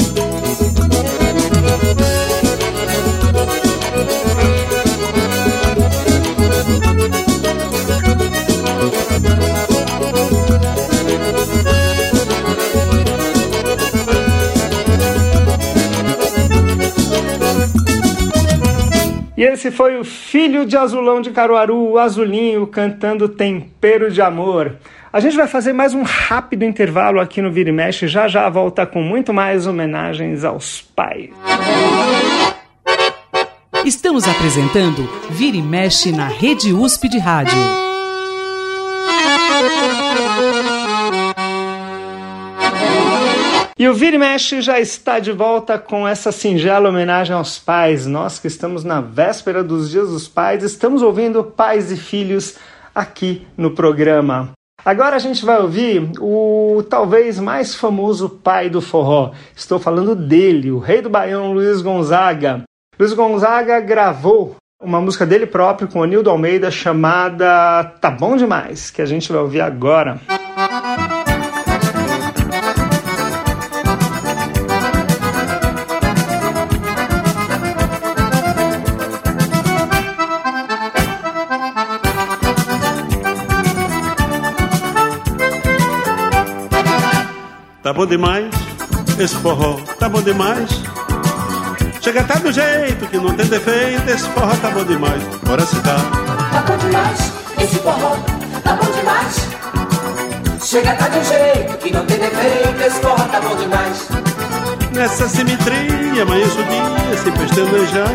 E 19.39 19.43
esse 19.43 19.71
foi 19.71 19.97
o 19.97 20.03
filho 20.03 20.65
de 20.65 20.75
Azulão 20.75 21.21
de 21.21 21.31
Caruaru, 21.31 21.91
o 21.91 21.97
Azulinho, 21.97 22.67
cantando 22.67 23.29
Tempero 23.29 24.11
de 24.11 24.21
Amor. 24.21 24.75
A 25.13 25.21
gente 25.21 25.37
vai 25.37 25.47
fazer 25.47 25.71
mais 25.71 25.93
um 25.93 26.03
rápido 26.03 26.65
intervalo 26.65 27.21
aqui 27.21 27.41
no 27.41 27.49
Vira 27.49 27.69
e 27.69 27.71
Mexe, 27.71 28.05
já 28.05 28.27
já 28.27 28.49
volta 28.49 28.85
com 28.85 29.01
muito 29.01 29.33
mais 29.33 29.65
homenagens 29.65 30.43
aos 30.43 30.81
pais. 30.81 31.29
Estamos 33.85 34.27
apresentando 34.27 35.09
Vira 35.29 35.55
e 35.55 35.61
Mexe 35.61 36.11
na 36.11 36.27
Rede 36.27 36.73
USP 36.73 37.07
de 37.07 37.17
Rádio. 37.17 37.57
E 43.79 43.87
o 43.87 43.93
Vira 43.93 44.17
e 44.17 44.19
Mexe 44.19 44.61
já 44.61 44.77
está 44.77 45.19
de 45.19 45.31
volta 45.31 45.79
com 45.79 46.05
essa 46.05 46.33
singela 46.33 46.89
homenagem 46.89 47.33
aos 47.33 47.57
pais. 47.57 48.05
Nós 48.05 48.37
que 48.37 48.47
estamos 48.47 48.83
na 48.83 48.99
véspera 48.99 49.63
dos 49.63 49.89
Dias 49.89 50.09
dos 50.09 50.27
Pais, 50.27 50.65
estamos 50.65 51.01
ouvindo 51.01 51.45
pais 51.45 51.89
e 51.89 51.95
filhos 51.95 52.57
aqui 52.93 53.47
no 53.55 53.71
programa. 53.71 54.49
Agora 54.83 55.15
a 55.15 55.19
gente 55.19 55.45
vai 55.45 55.61
ouvir 55.61 56.11
o 56.19 56.83
talvez 56.89 57.39
mais 57.39 57.73
famoso 57.73 58.27
pai 58.27 58.69
do 58.69 58.81
forró. 58.81 59.31
Estou 59.55 59.79
falando 59.79 60.13
dele, 60.13 60.71
o 60.71 60.79
rei 60.79 61.01
do 61.01 61.09
baião 61.09 61.53
Luiz 61.53 61.81
Gonzaga. 61.81 62.63
Luiz 62.99 63.13
Gonzaga 63.13 63.79
gravou 63.79 64.57
uma 64.83 64.99
música 64.99 65.25
dele 65.25 65.45
próprio 65.45 65.87
com 65.87 66.01
o 66.01 66.05
Nildo 66.05 66.29
Almeida 66.29 66.69
chamada 66.69 67.85
Tá 68.01 68.11
Bom 68.11 68.35
Demais, 68.35 68.91
que 68.91 69.01
a 69.01 69.05
gente 69.05 69.31
vai 69.31 69.39
ouvir 69.39 69.61
agora. 69.61 70.19
Tá 70.27 71.08
bom 87.99 88.05
demais 88.05 88.45
esse 89.19 89.35
forró, 89.35 89.73
tá 89.99 90.07
bom 90.07 90.21
demais. 90.21 90.69
Chega 91.99 92.23
tá 92.23 92.35
do 92.35 92.49
jeito 92.49 93.05
que 93.07 93.17
não 93.17 93.35
tem 93.35 93.45
defeito, 93.45 94.09
esse 94.09 94.25
forró 94.29 94.55
tá 94.55 94.69
bom 94.69 94.85
demais. 94.85 95.21
Bora 95.43 95.65
se 95.65 95.75
Tá 95.81 96.63
bom 96.65 96.77
demais 96.77 97.33
esse 97.59 97.75
forró, 97.79 98.15
tá 98.63 98.73
bom 98.75 98.89
demais. 98.89 99.47
Chega 100.63 100.93
tá 100.93 101.09
de 101.09 101.17
um 101.17 101.23
jeito 101.25 101.77
que 101.79 101.91
não 101.91 102.05
tem 102.05 102.19
defeito, 102.19 102.81
esse 102.81 103.01
forró 103.01 103.25
tá 103.25 103.41
bom 103.41 103.55
demais. 103.57 104.07
Nessa 104.93 105.27
simetria, 105.27 106.23
amanheço 106.23 106.57
o 106.57 106.63
dia 106.63 107.17
sem 107.21 107.33
pestanejar. 107.33 108.07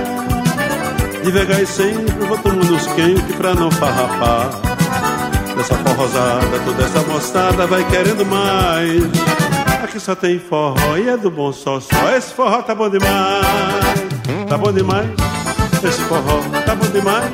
Devagar 1.22 1.60
e 1.60 1.66
sempre 1.66 2.26
vou 2.26 2.38
tomando 2.38 2.74
uns 2.74 2.86
quentes 2.86 3.36
pra 3.36 3.54
não 3.54 3.70
farrapar. 3.70 4.48
Dessa 5.54 5.74
forrosada, 5.74 6.58
toda 6.64 6.84
essa 6.84 7.02
moçada 7.02 7.66
vai 7.66 7.84
querendo 7.84 8.24
mais. 8.24 9.53
Aqui 9.84 10.00
só 10.00 10.14
tem 10.14 10.38
forró 10.38 10.96
e 10.96 11.10
é 11.10 11.16
do 11.16 11.30
bom 11.30 11.52
só 11.52 11.78
só. 11.78 12.16
Esse 12.16 12.32
forró 12.32 12.62
tá 12.62 12.74
bom 12.74 12.88
demais, 12.88 13.44
tá 14.48 14.56
bom 14.56 14.72
demais. 14.72 15.10
Esse 15.86 16.00
forró 16.04 16.40
tá 16.64 16.74
bom 16.74 16.86
demais. 16.86 17.30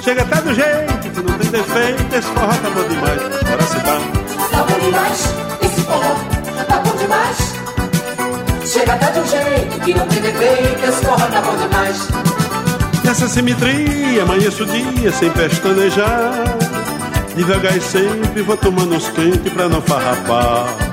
Chega 0.00 0.22
até 0.22 0.40
do 0.40 0.54
jeito 0.54 1.10
que 1.12 1.20
não 1.20 1.36
tem 1.36 1.50
defeito. 1.50 2.14
Esse 2.14 2.28
forró 2.28 2.46
tá 2.46 2.70
bom 2.70 2.88
demais. 2.88 3.20
Bora 3.20 3.62
se 3.62 3.76
dá. 3.78 3.98
Tá 4.52 4.62
bom 4.62 4.78
demais, 4.78 5.34
esse 5.60 5.80
forró 5.80 6.14
tá 6.68 6.78
bom 6.78 6.96
demais. 6.96 7.38
Chega 8.64 8.92
até 8.92 9.20
um 9.20 9.26
jeito 9.26 9.80
que 9.80 9.94
não 9.94 10.06
tem 10.06 10.22
defeito. 10.22 10.84
Esse 10.88 11.04
forró 11.04 11.26
tá 11.26 11.42
bom 11.42 11.56
demais. 11.56 12.08
Nessa 13.04 13.26
simetria, 13.26 14.22
amanheço 14.22 14.62
o 14.62 14.66
dia 14.66 15.10
sem 15.10 15.30
pestanejar. 15.30 16.32
Devagar 17.34 17.76
e 17.76 17.80
sempre 17.80 18.40
vou 18.42 18.56
tomando 18.56 18.94
uns 18.94 19.08
quentes 19.08 19.52
pra 19.52 19.68
não 19.68 19.82
farrapar. 19.82 20.87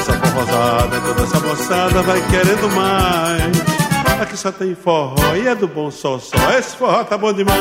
Nessa 0.00 0.14
forrosada, 0.14 1.00
toda 1.02 1.22
essa 1.24 1.40
moçada 1.40 2.02
vai 2.02 2.22
querendo 2.30 2.74
mais. 2.74 4.22
Aqui 4.22 4.34
só 4.34 4.50
tem 4.50 4.74
forró 4.74 5.36
e 5.36 5.46
é 5.46 5.54
do 5.54 5.68
bom 5.68 5.90
só 5.90 6.18
só. 6.18 6.36
Esse 6.58 6.74
forró 6.74 7.04
tá 7.04 7.18
bom 7.18 7.34
demais. 7.34 7.58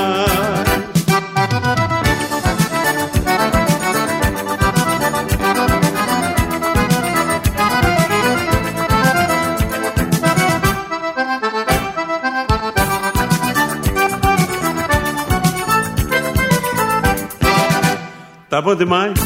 Tá 18.50 18.62
bom 18.62 18.76
demais, 18.76 19.20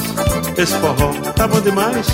esse 0.58 0.74
forró 0.80 1.14
tá 1.36 1.48
bom 1.48 1.62
demais. 1.62 2.08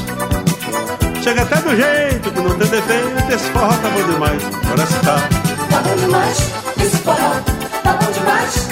Chega 1.30 1.44
até 1.44 1.58
do 1.58 1.76
jeito 1.76 2.32
que 2.32 2.42
não 2.42 2.58
tem 2.58 2.68
defeito, 2.70 3.32
esse 3.32 3.52
forró 3.52 3.68
tá 3.68 3.90
bom 3.90 4.04
demais. 4.12 4.42
Agora 4.66 4.88
se 4.88 5.00
tá. 5.06 5.30
Tá 5.70 5.80
bom 5.84 5.96
demais, 5.96 6.38
esse 6.82 6.98
forró 6.98 7.36
tá 7.84 7.94
bom 7.94 8.12
demais. 8.12 8.68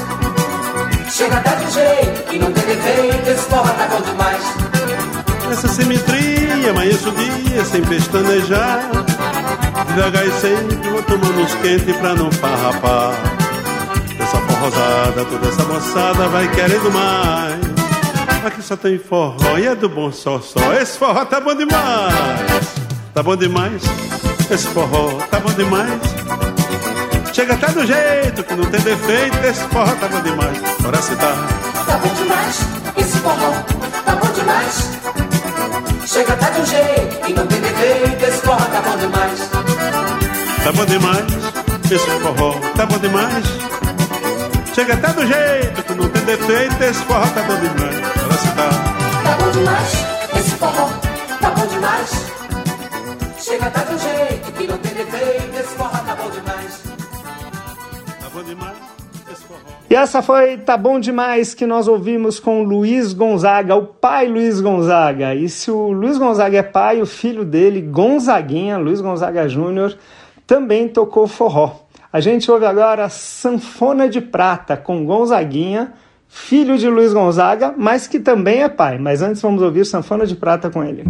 Chega 1.07 1.37
até 1.37 1.55
do 1.55 1.71
jeito 1.71 2.23
que 2.23 2.39
não 2.39 2.51
tem 2.51 2.65
defeito, 2.65 3.29
esse 3.29 3.41
forró 3.43 3.61
tá 3.61 3.87
bom 3.91 4.01
demais. 4.01 4.41
Nessa 5.47 5.67
simetria, 5.67 6.71
amanheço 6.71 7.09
o 7.09 7.11
dia 7.11 7.63
sem 7.63 7.83
pestanejar. 7.83 8.89
Devagar 9.89 10.25
e 10.25 10.31
sempre 10.31 10.89
vou 10.89 11.03
tomando 11.03 11.39
uns 11.39 11.53
quentes 11.61 11.95
pra 11.97 12.15
não 12.15 12.31
farrapar. 12.31 13.13
Essa 14.19 14.37
forrosada, 14.39 15.25
toda 15.25 15.47
essa 15.47 15.63
moçada 15.63 16.27
vai 16.29 16.47
querendo 16.47 16.91
mais. 16.91 17.66
Aqui 18.45 18.61
só 18.61 18.77
tem 18.77 18.97
forró 18.97 19.57
e 19.57 19.67
é 19.67 19.75
do 19.75 19.89
bom 19.89 20.11
só 20.11 20.39
só. 20.39 20.73
Esse 20.73 20.97
forró 20.97 21.25
tá 21.25 21.41
bom 21.41 21.53
demais. 21.53 22.13
Tá 23.13 23.21
bom 23.21 23.35
demais. 23.35 23.81
Esse 24.49 24.67
forró 24.67 25.19
tá 25.29 25.39
bom 25.39 25.51
demais. 25.53 26.01
Chega 27.33 27.53
até 27.53 27.67
do 27.71 27.85
jeito 27.85 28.43
que 28.43 28.53
não 28.55 28.65
tem 28.65 28.79
defeito. 28.79 29.37
Esse 29.45 29.61
forró 29.65 29.93
tá 29.95 30.07
bom 30.07 30.21
demais. 30.21 30.57
Bora 30.81 31.01
se 31.01 31.15
tá. 31.15 31.33
Tá 31.85 31.97
bom 31.97 32.13
demais, 32.15 32.59
esse 32.97 33.17
forró 33.19 33.51
tá 34.05 34.15
bom 34.15 34.31
demais. 34.33 34.89
Chega 36.05 36.33
até 36.33 36.59
um 36.59 36.65
jeito 36.65 37.25
que 37.25 37.33
não 37.33 37.47
tem 37.47 37.61
defeito. 37.61 38.25
Esse 38.25 38.41
forró 38.41 38.65
tá 38.65 38.81
bom 38.81 38.97
demais. 38.97 39.49
Tá 40.63 40.71
bom 40.71 40.85
demais. 40.85 41.25
Esse 41.91 42.05
forró 42.21 42.53
tá 42.75 42.85
bom 42.85 42.97
demais. 42.97 43.45
Chega 44.73 44.93
até 44.93 45.13
do 45.13 45.27
jeito 45.27 45.83
que 45.83 45.93
não 45.93 46.09
tem 46.09 46.23
defeito. 46.23 46.83
Esse 46.83 47.03
forró 47.03 47.27
tá 47.27 47.41
bom 47.43 47.57
demais. 47.57 48.06
Se 48.37 48.47
tá. 48.55 48.69
Tá 49.23 49.37
bom 49.43 49.51
demais, 49.51 49.93
esse 50.37 50.55
forró 50.55 50.89
tá 51.41 51.49
bom 51.51 51.67
demais. 51.67 52.11
Chega 53.39 53.65
até 53.65 53.79
de 53.85 53.93
um 53.93 53.99
jeito 53.99 54.51
que 54.51 54.67
não 54.67 54.77
tem 54.77 54.93
defeito. 54.93 55.59
Esse 55.59 55.75
forró 55.75 55.89
tá 55.89 56.15
bom 56.15 56.29
demais. 56.29 56.83
Tá 58.19 58.29
bom 58.33 58.43
demais. 58.43 58.77
Esse 59.31 59.43
forró. 59.43 59.59
E 59.89 59.95
essa 59.95 60.21
foi 60.21 60.57
Tá 60.57 60.75
Bom 60.75 60.99
Demais 60.99 61.53
que 61.53 61.65
nós 61.65 61.87
ouvimos 61.87 62.41
com 62.41 62.61
Luiz 62.61 63.13
Gonzaga, 63.13 63.73
o 63.75 63.85
pai 63.85 64.27
Luiz 64.27 64.59
Gonzaga. 64.59 65.33
E 65.33 65.47
se 65.47 65.71
o 65.71 65.91
Luiz 65.91 66.17
Gonzaga 66.17 66.57
é 66.57 66.63
pai, 66.63 67.01
o 67.01 67.05
filho 67.05 67.45
dele, 67.45 67.81
Gonzaguinha, 67.81 68.77
Luiz 68.77 68.99
Gonzaga 68.99 69.47
Júnior, 69.47 69.97
também 70.45 70.89
tocou 70.89 71.25
forró. 71.25 71.87
A 72.11 72.19
gente 72.19 72.51
ouve 72.51 72.65
agora 72.65 73.07
Sanfona 73.07 74.09
de 74.09 74.19
Prata 74.19 74.75
com 74.75 75.05
Gonzaguinha, 75.05 75.93
filho 76.27 76.77
de 76.77 76.89
Luiz 76.89 77.13
Gonzaga, 77.13 77.73
mas 77.77 78.07
que 78.07 78.19
também 78.19 78.63
é 78.63 78.69
pai. 78.69 78.97
Mas 78.97 79.21
antes 79.21 79.41
vamos 79.41 79.61
ouvir 79.61 79.85
Sanfona 79.85 80.25
de 80.25 80.35
Prata 80.35 80.69
com 80.69 80.83
ele. 80.83 81.03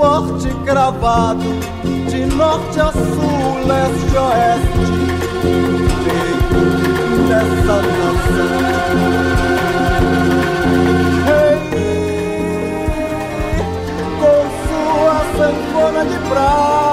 Forte 0.00 0.48
cravado 0.64 1.44
de 2.08 2.24
norte 2.34 2.80
a 2.80 2.90
sul, 2.90 3.66
leste 3.66 4.16
a 4.16 4.22
oeste, 4.22 4.96
feito 6.04 6.60
nessa 7.28 7.76
nação. 7.82 8.70
sanfona 15.36 16.04
de 16.04 16.18
prata. 16.28 16.89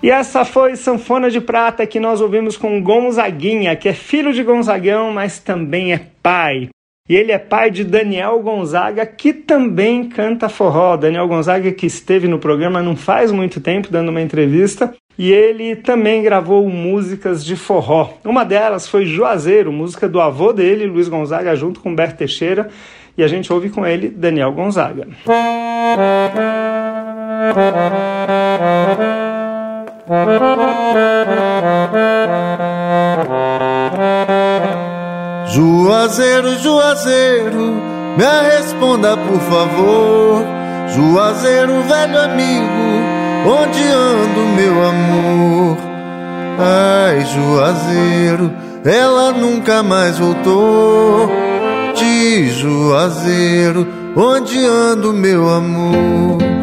E 0.00 0.10
essa 0.10 0.44
foi 0.44 0.76
Sanfona 0.76 1.28
de 1.28 1.40
Prata 1.40 1.84
que 1.84 1.98
nós 1.98 2.20
ouvimos 2.20 2.56
com 2.56 2.80
Gonzaguinha, 2.80 3.74
que 3.74 3.88
é 3.88 3.92
filho 3.92 4.32
de 4.32 4.44
Gonzagão, 4.44 5.12
mas 5.12 5.40
também 5.40 5.92
é 5.92 6.00
pai. 6.22 6.68
E 7.08 7.16
ele 7.16 7.32
é 7.32 7.38
pai 7.38 7.70
de 7.70 7.82
Daniel 7.82 8.38
Gonzaga, 8.40 9.04
que 9.06 9.32
também 9.32 10.04
canta 10.04 10.48
forró. 10.48 10.96
Daniel 10.96 11.26
Gonzaga, 11.26 11.72
que 11.72 11.86
esteve 11.86 12.28
no 12.28 12.38
programa 12.38 12.82
não 12.82 12.94
faz 12.94 13.32
muito 13.32 13.60
tempo, 13.60 13.88
dando 13.90 14.10
uma 14.10 14.20
entrevista, 14.20 14.94
e 15.18 15.32
ele 15.32 15.74
também 15.74 16.22
gravou 16.22 16.68
músicas 16.68 17.44
de 17.44 17.56
forró. 17.56 18.10
Uma 18.24 18.44
delas 18.44 18.86
foi 18.86 19.04
Juazeiro, 19.04 19.72
música 19.72 20.08
do 20.08 20.20
avô 20.20 20.52
dele, 20.52 20.86
Luiz 20.86 21.08
Gonzaga, 21.08 21.56
junto 21.56 21.80
com 21.80 21.94
Berto 21.94 22.18
Teixeira, 22.18 22.68
e 23.16 23.24
a 23.24 23.26
gente 23.26 23.52
ouve 23.52 23.68
com 23.68 23.84
ele 23.84 24.08
Daniel 24.08 24.52
Gonzaga. 24.52 25.08
Juazeiro, 35.52 36.58
Juazeiro, 36.60 37.74
me 38.16 38.24
responda 38.56 39.18
por 39.18 39.38
favor. 39.38 40.46
Juazeiro, 40.94 41.82
velho 41.82 42.20
amigo, 42.22 42.64
onde 43.46 43.82
ando 43.86 44.40
meu 44.56 44.82
amor? 44.82 45.76
Ai, 46.58 47.20
Juazeiro, 47.26 48.50
ela 48.86 49.32
nunca 49.32 49.82
mais 49.82 50.18
voltou. 50.18 51.30
De 51.94 52.48
Juazeiro, 52.48 53.86
onde 54.16 54.64
ando 54.64 55.12
meu 55.12 55.50
amor? 55.50 56.57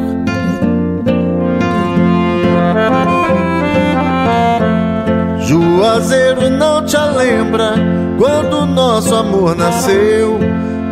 Juazeiro 5.75 6.49
não 6.51 6.85
te 6.85 6.97
lembra 6.97 7.73
quando 8.17 8.65
nosso 8.65 9.13
amor 9.13 9.57
nasceu. 9.57 10.39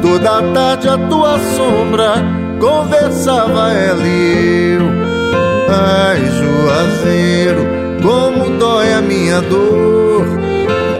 Toda 0.02 0.42
tarde 0.54 0.90
a 0.90 0.98
tua 1.08 1.40
sombra 1.40 2.16
conversava 2.60 3.72
ela 3.72 4.06
e 4.06 4.76
eu. 4.76 4.84
Ai, 5.70 6.20
Juazeiro, 6.38 7.66
como 8.02 8.58
dói 8.58 8.94
a 8.94 9.02
minha 9.02 9.40
dor. 9.42 10.26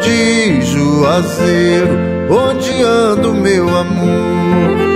De 0.02 0.62
Juazeiro, 0.62 2.00
onde 2.30 2.82
ando 2.84 3.34
meu 3.34 3.68
amor? 3.68 4.94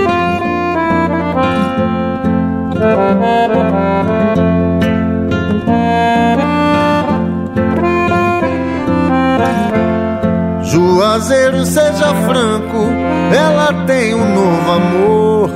Juazeiro, 10.98 11.64
seja 11.64 12.12
franco, 12.26 12.88
ela 13.32 13.72
tem 13.86 14.14
um 14.14 14.34
novo 14.34 14.68
amor. 14.68 15.50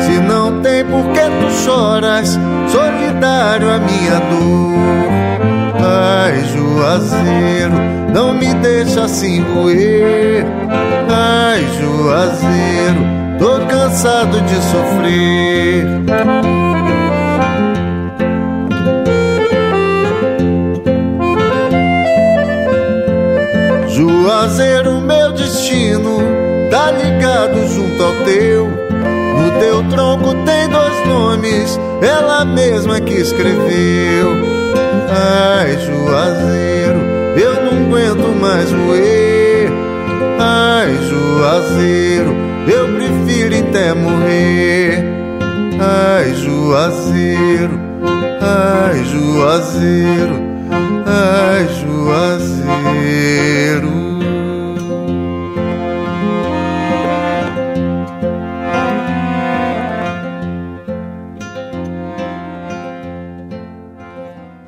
Se 0.00 0.18
não 0.18 0.60
tem, 0.60 0.84
por 0.84 1.04
que 1.12 1.20
tu 1.20 1.50
choras? 1.64 2.36
Solidário 2.66 3.70
a 3.70 3.78
minha 3.78 4.18
dor. 4.18 4.74
Ai, 5.86 6.42
Juazeiro, 6.46 7.74
não 8.12 8.34
me 8.34 8.52
deixa 8.54 9.04
assim 9.04 9.40
roer. 9.54 10.44
Ai, 11.08 11.64
Juazeiro, 11.78 13.06
tô 13.38 13.66
cansado 13.68 14.40
de 14.40 14.56
sofrer. 14.56 15.86
Ligado 26.92 27.66
junto 27.68 28.02
ao 28.02 28.12
teu. 28.24 28.66
No 28.66 29.50
teu 29.60 29.82
tronco 29.88 30.34
tem 30.44 30.68
dois 30.68 31.06
nomes, 31.06 31.78
ela 32.02 32.44
mesma 32.44 33.00
que 33.00 33.14
escreveu. 33.14 34.58
Ai, 35.10 35.78
Juazeiro, 35.78 37.00
eu 37.36 37.54
não 37.64 37.86
aguento 37.86 38.28
mais 38.40 38.70
roer. 38.70 39.70
Ai, 40.38 40.96
Juazeiro, 41.08 42.34
eu 42.68 42.88
prefiro 42.94 43.58
até 43.58 43.94
morrer. 43.94 45.04
Ai, 45.80 46.34
Juazeiro, 46.34 47.78
ai, 48.40 49.04
Juazeiro, 49.04 50.36
ai, 51.06 51.68
Juazeiro. 51.80 52.78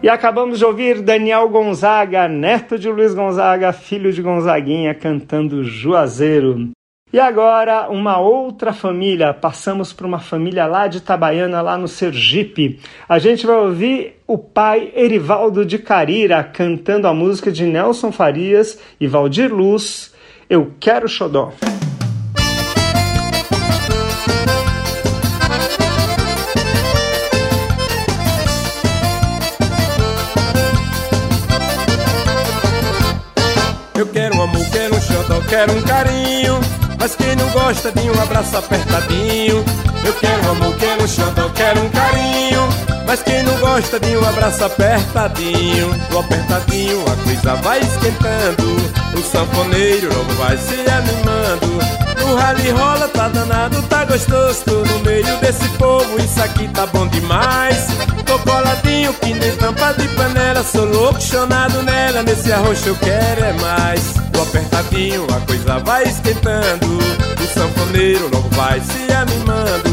E 0.02 0.08
acabamos 0.08 0.58
de 0.58 0.64
ouvir 0.64 1.02
Daniel 1.02 1.46
Gonzaga, 1.50 2.26
neto 2.26 2.78
de 2.78 2.88
Luiz 2.88 3.12
Gonzaga, 3.12 3.70
filho 3.70 4.10
de 4.10 4.22
Gonzaguinha, 4.22 4.94
cantando 4.94 5.62
Juazeiro. 5.62 6.70
E 7.12 7.20
agora, 7.20 7.90
uma 7.90 8.18
outra 8.18 8.72
família. 8.72 9.34
Passamos 9.34 9.92
para 9.92 10.06
uma 10.06 10.18
família 10.18 10.64
lá 10.66 10.86
de 10.86 10.98
Itabaiana, 10.98 11.60
lá 11.60 11.76
no 11.76 11.86
Sergipe. 11.86 12.80
A 13.06 13.18
gente 13.18 13.46
vai 13.46 13.56
ouvir 13.56 14.14
o 14.26 14.38
pai 14.38 14.90
Erivaldo 14.96 15.66
de 15.66 15.78
Carira 15.78 16.42
cantando 16.44 17.06
a 17.06 17.12
música 17.12 17.52
de 17.52 17.66
Nelson 17.66 18.10
Farias 18.10 18.80
e 18.98 19.06
Valdir 19.06 19.52
Luz, 19.52 20.14
Eu 20.48 20.72
Quero 20.80 21.08
Xodó. 21.08 21.52
Xodó, 35.30 35.40
quero 35.48 35.72
um 35.72 35.82
carinho. 35.82 36.60
Mas 36.98 37.14
quem 37.14 37.36
não 37.36 37.48
gosta 37.50 37.92
de 37.92 38.10
um 38.10 38.22
abraço 38.22 38.56
apertadinho? 38.56 39.64
Eu 40.04 40.12
quero 40.14 40.50
amor, 40.50 40.76
quero 40.76 41.08
xodó, 41.08 41.48
quero 41.50 41.80
um 41.80 41.88
carinho. 41.90 42.68
Mas 43.06 43.22
quem 43.22 43.42
não 43.42 43.56
gosta 43.58 43.98
de 44.00 44.16
um 44.16 44.28
abraço 44.28 44.64
apertadinho? 44.64 45.88
No 46.10 46.18
apertadinho 46.18 47.00
a 47.02 47.24
coisa 47.24 47.54
vai 47.56 47.80
esquentando. 47.80 48.76
O 49.14 49.22
sanfoneiro 49.22 50.08
logo 50.14 50.32
vai 50.34 50.56
se 50.56 50.74
animando. 50.90 51.99
No 52.30 52.36
rally 52.36 52.70
rola, 52.70 53.08
tá 53.08 53.26
danado, 53.26 53.82
tá 53.88 54.04
gostoso. 54.04 54.62
Tô 54.64 54.84
no 54.84 55.00
meio 55.00 55.36
desse 55.38 55.68
povo, 55.70 56.16
isso 56.22 56.40
aqui 56.40 56.68
tá 56.68 56.86
bom 56.86 57.04
demais. 57.08 57.88
Tô 58.24 58.38
coladinho 58.38 59.12
que 59.14 59.34
nem 59.34 59.50
tampa 59.56 59.92
de 59.94 60.06
panela. 60.10 60.62
Sou 60.62 60.84
louco, 60.84 61.20
chonado 61.20 61.82
nela. 61.82 62.22
Nesse 62.22 62.52
arroz 62.52 62.86
eu 62.86 62.94
quero 62.94 63.44
é 63.44 63.52
mais. 63.54 64.14
Tô 64.32 64.42
apertadinho, 64.42 65.26
a 65.34 65.40
coisa 65.44 65.80
vai 65.80 66.04
esquentando. 66.04 66.86
O 66.86 67.46
sanfoneiro 67.52 68.30
logo 68.32 68.48
vai 68.50 68.80
se 68.80 69.12
animando. 69.12 69.90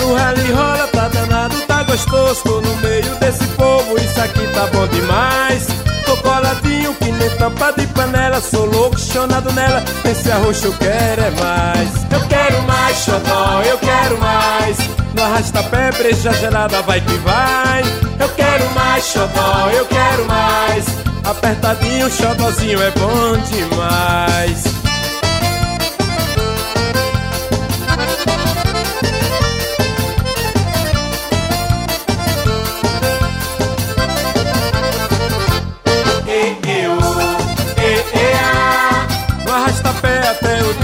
No 0.00 0.12
rally 0.16 0.50
rola, 0.50 0.88
tá 0.88 1.06
danado, 1.06 1.56
tá 1.68 1.84
gostoso. 1.84 2.42
Tô 2.42 2.60
no 2.62 2.76
meio 2.78 3.14
desse 3.20 3.46
povo, 3.54 3.96
isso 3.96 4.20
aqui 4.20 4.44
tá 4.52 4.66
bom 4.72 4.88
demais. 4.88 5.68
Tô 6.06 6.16
coladinho 6.18 6.94
que 6.94 7.10
nem 7.10 7.30
tampa 7.30 7.72
de 7.72 7.86
panela. 7.88 8.40
sou 8.40 8.64
louco, 8.64 8.98
chonado 8.98 9.52
nela. 9.52 9.84
Esse 10.04 10.30
arroz 10.30 10.64
eu 10.64 10.72
quero 10.74 11.22
é 11.22 11.30
mais. 11.32 11.88
Eu 12.12 12.28
quero 12.28 12.62
mais, 12.62 12.96
xodó, 12.98 13.62
eu 13.62 13.78
quero 13.78 14.18
mais. 14.18 14.78
No 15.14 15.22
arrasta-pé, 15.22 15.90
breja 15.92 16.32
gelada, 16.34 16.80
vai 16.82 17.00
que 17.00 17.14
vai. 17.18 17.82
Eu 18.20 18.28
quero 18.30 18.70
mais, 18.70 19.04
xodó, 19.04 19.70
eu 19.70 19.84
quero 19.86 20.24
mais. 20.26 20.86
Apertadinho, 21.24 22.08
xodózinho 22.08 22.80
é 22.80 22.90
bom 22.92 23.36
demais. 23.50 24.85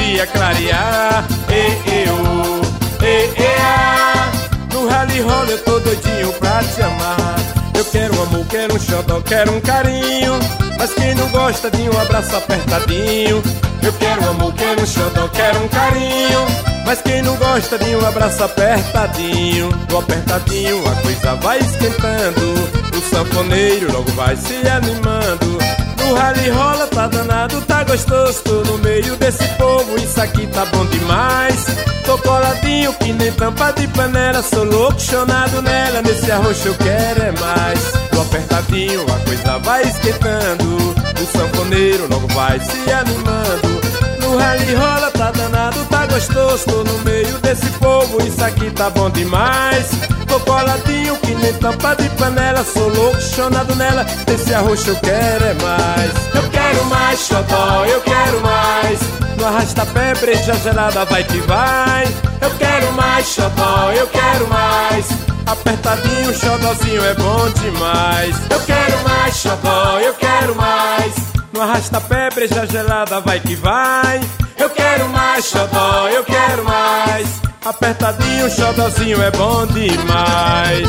Dia 0.02 0.26
clarear. 0.26 1.24
E, 1.48 2.06
eu, 2.06 2.60
e, 3.06 3.40
e, 3.40 3.60
a. 3.60 4.32
No 4.72 4.88
rally 4.88 5.20
roll 5.20 5.44
eu 5.46 5.58
tô 5.64 5.78
doidinho 5.78 6.32
pra 6.34 6.62
te 6.62 6.82
amar. 6.82 7.36
Eu 7.74 7.84
quero 7.86 8.14
um 8.16 8.22
amor, 8.22 8.46
quero 8.46 8.74
um 8.74 8.80
xodó, 8.80 9.20
quero 9.20 9.52
um 9.52 9.60
carinho. 9.60 10.38
Mas 10.78 10.92
quem 10.94 11.14
não 11.14 11.28
gosta 11.28 11.70
de 11.70 11.82
um 11.88 12.00
abraço 12.00 12.36
apertadinho? 12.36 13.42
Eu 13.82 13.92
quero 13.94 14.22
um 14.22 14.30
amor, 14.30 14.52
quero 14.54 14.82
um 14.82 14.86
xodó, 14.86 15.28
quero 15.28 15.62
um 15.62 15.68
carinho. 15.68 16.46
Mas 16.84 17.00
quem 17.00 17.22
não 17.22 17.36
gosta 17.36 17.78
de 17.78 17.94
um 17.94 18.06
abraço 18.06 18.42
apertadinho? 18.42 19.68
Do 19.88 19.98
apertadinho 19.98 20.82
a 20.88 20.94
coisa 21.02 21.34
vai 21.36 21.58
esquentando. 21.58 22.54
O 22.96 23.00
sanfoneiro 23.14 23.92
logo 23.92 24.10
vai 24.12 24.36
se 24.36 24.56
animando. 24.68 25.81
O 26.08 26.14
rally 26.14 26.50
rola, 26.50 26.86
tá 26.88 27.06
danado, 27.06 27.60
tá 27.62 27.84
gostoso. 27.84 28.42
Tô 28.42 28.62
no 28.64 28.78
meio 28.78 29.16
desse 29.16 29.46
povo, 29.56 29.96
isso 29.96 30.20
aqui 30.20 30.46
tá 30.48 30.64
bom 30.66 30.84
demais. 30.86 31.66
Tô 32.04 32.18
coladinho 32.18 32.92
que 32.94 33.12
nem 33.12 33.32
tampa 33.32 33.72
de 33.72 33.86
panela. 33.88 34.42
Sou 34.42 34.64
louco, 34.64 35.00
chonado 35.00 35.62
nela. 35.62 36.02
Nesse 36.02 36.30
arroz 36.30 36.64
eu 36.66 36.74
quero 36.74 37.22
é 37.22 37.32
mais. 37.32 37.92
Tô 38.10 38.20
apertadinho, 38.20 39.02
a 39.02 39.18
coisa 39.24 39.58
vai 39.58 39.82
esquentando. 39.82 40.94
O 41.20 41.38
sanfoneiro 41.38 42.08
logo 42.08 42.26
vai 42.28 42.58
se 42.58 42.92
animando. 42.92 43.80
No 44.20 44.36
rally 44.36 44.74
rola, 44.74 45.10
tá 45.10 45.30
danado, 45.30 45.84
tá 45.86 46.06
gostoso. 46.06 46.64
Tô 46.64 46.84
no 46.84 46.98
meio 47.00 47.38
desse 47.38 47.66
povo, 47.78 48.20
isso 48.26 48.44
aqui 48.44 48.70
tá 48.70 48.90
bom 48.90 49.08
demais. 49.10 50.11
Nem 51.52 51.58
tampa 51.58 51.94
de 51.96 52.08
panela 52.10 52.64
Sou 52.64 52.88
louco, 52.88 53.20
chonado 53.20 53.74
nela. 53.74 54.04
Desse 54.26 54.54
arroz 54.54 54.86
eu 54.86 54.96
quero 54.96 55.44
é 55.44 55.54
mais. 55.54 56.10
Eu 56.34 56.50
quero 56.50 56.84
mais, 56.86 57.20
xodó, 57.20 57.84
eu 57.84 58.00
quero 58.00 58.40
mais. 58.40 59.00
No 59.38 59.46
arrasta-pé, 59.46 60.14
breja 60.14 60.54
gelada, 60.54 61.04
vai 61.04 61.24
que 61.24 61.38
vai. 61.40 62.04
Eu 62.40 62.50
quero 62.58 62.92
mais, 62.92 63.26
xodó, 63.26 63.92
eu 63.92 64.06
quero 64.06 64.48
mais. 64.48 65.06
Apertadinho, 65.46 66.34
xodózinho 66.34 67.04
é 67.04 67.14
bom 67.14 67.50
demais. 67.50 68.36
Eu 68.50 68.60
quero 68.60 69.08
mais, 69.08 69.36
xodó, 69.36 69.98
eu 69.98 70.14
quero 70.14 70.54
mais. 70.54 71.14
No 71.52 71.60
arrasta-pé, 71.60 72.30
breja 72.34 72.66
gelada, 72.66 73.20
vai 73.20 73.40
que 73.40 73.54
vai. 73.56 74.20
Eu 74.58 74.70
quero 74.70 75.08
mais, 75.08 75.44
xodó, 75.44 76.08
eu 76.08 76.24
quero 76.24 76.64
mais. 76.64 77.42
Apertadinho, 77.64 78.50
xodozinho 78.50 79.22
é 79.22 79.30
bom 79.30 79.66
demais. 79.66 80.88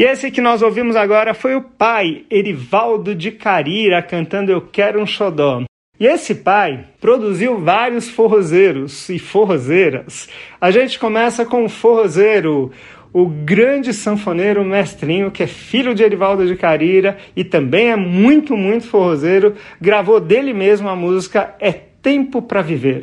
E 0.00 0.02
esse 0.02 0.30
que 0.30 0.40
nós 0.40 0.62
ouvimos 0.62 0.96
agora 0.96 1.34
foi 1.34 1.54
o 1.54 1.60
pai, 1.60 2.24
Erivaldo 2.30 3.14
de 3.14 3.30
Carira, 3.30 4.00
cantando 4.00 4.50
Eu 4.50 4.62
Quero 4.62 4.98
um 4.98 5.04
Xodó. 5.04 5.64
E 6.00 6.06
esse 6.06 6.36
pai 6.36 6.86
produziu 6.98 7.58
vários 7.58 8.08
forrozeiros 8.08 9.10
e 9.10 9.18
forrozeiras. 9.18 10.26
A 10.58 10.70
gente 10.70 10.98
começa 10.98 11.44
com 11.44 11.66
o 11.66 11.68
forrozeiro, 11.68 12.72
o 13.12 13.26
grande 13.26 13.92
sanfoneiro 13.92 14.64
Mestrinho, 14.64 15.30
que 15.30 15.42
é 15.42 15.46
filho 15.46 15.94
de 15.94 16.02
Erivaldo 16.02 16.46
de 16.46 16.56
Carira 16.56 17.18
e 17.36 17.44
também 17.44 17.90
é 17.90 17.96
muito, 17.96 18.56
muito 18.56 18.86
forrozeiro, 18.86 19.54
gravou 19.78 20.18
dele 20.18 20.54
mesmo 20.54 20.88
a 20.88 20.96
música 20.96 21.54
É 21.60 21.72
Tempo 21.72 22.40
para 22.40 22.62
Viver. 22.62 23.02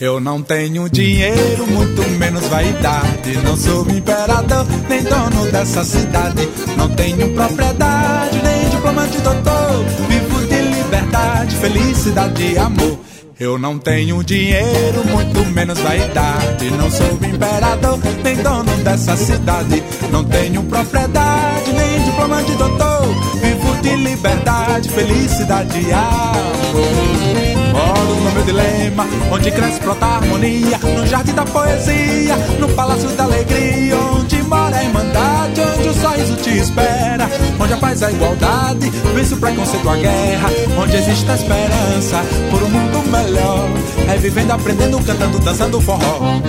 Eu 0.00 0.18
não 0.18 0.40
tenho 0.40 0.88
dinheiro, 0.88 1.66
muito 1.66 2.00
menos 2.12 2.42
vaidade. 2.46 3.36
Não 3.44 3.54
sou 3.54 3.86
imperador, 3.90 4.66
nem 4.88 5.02
dono 5.02 5.52
dessa 5.52 5.84
cidade. 5.84 6.48
Não 6.74 6.88
tenho 6.88 7.34
propriedade, 7.34 8.40
nem 8.42 8.70
diploma 8.70 9.06
de 9.06 9.18
doutor. 9.18 9.84
Vivo 10.08 10.46
de 10.46 10.62
liberdade, 10.62 11.54
felicidade 11.56 12.42
e 12.42 12.58
amor. 12.58 12.98
Eu 13.38 13.58
não 13.58 13.78
tenho 13.78 14.24
dinheiro, 14.24 15.04
muito 15.06 15.44
menos 15.50 15.78
vaidade. 15.78 16.70
Não 16.70 16.90
sou 16.90 17.18
imperador, 17.22 17.98
nem 18.24 18.36
dono 18.36 18.74
dessa 18.82 19.14
cidade. 19.18 19.82
Não 20.10 20.24
tenho 20.24 20.62
propriedade, 20.62 21.72
nem 21.74 22.04
diploma 22.04 22.42
de 22.42 22.54
doutor. 22.54 23.06
Vivo 23.42 23.82
de 23.82 23.96
liberdade, 23.96 24.88
felicidade 24.88 25.78
e 25.78 25.92
amor. 25.92 27.49
Moro 27.72 28.14
no 28.20 28.30
meu 28.32 28.42
dilema, 28.42 29.06
onde 29.30 29.50
cresce 29.50 29.80
brota 29.80 30.06
harmonia, 30.06 30.78
no 30.78 31.06
jardim 31.06 31.32
da 31.32 31.44
poesia, 31.44 32.36
no 32.58 32.68
palácio 32.70 33.08
da 33.10 33.24
alegria, 33.24 33.96
onde 33.96 34.42
mora 34.42 34.76
a 34.76 34.84
irmandade, 34.84 35.60
onde 35.78 35.88
o 35.88 35.94
sorriso 35.94 36.36
te 36.36 36.58
espera, 36.58 37.28
onde 37.58 37.72
a 37.72 37.76
paz 37.76 38.00
e 38.00 38.04
a 38.04 38.10
igualdade, 38.10 38.90
vence 39.14 39.34
o 39.34 39.36
preconceito 39.36 39.88
a 39.88 39.96
guerra, 39.96 40.50
onde 40.78 40.96
existe 40.96 41.30
a 41.30 41.34
esperança 41.34 42.22
por 42.50 42.62
um 42.62 42.68
mundo 42.68 43.02
melhor, 43.10 43.68
é 44.08 44.16
vivendo, 44.16 44.50
aprendendo, 44.52 44.98
cantando, 45.04 45.38
dançando 45.38 45.80
forró. 45.80 46.40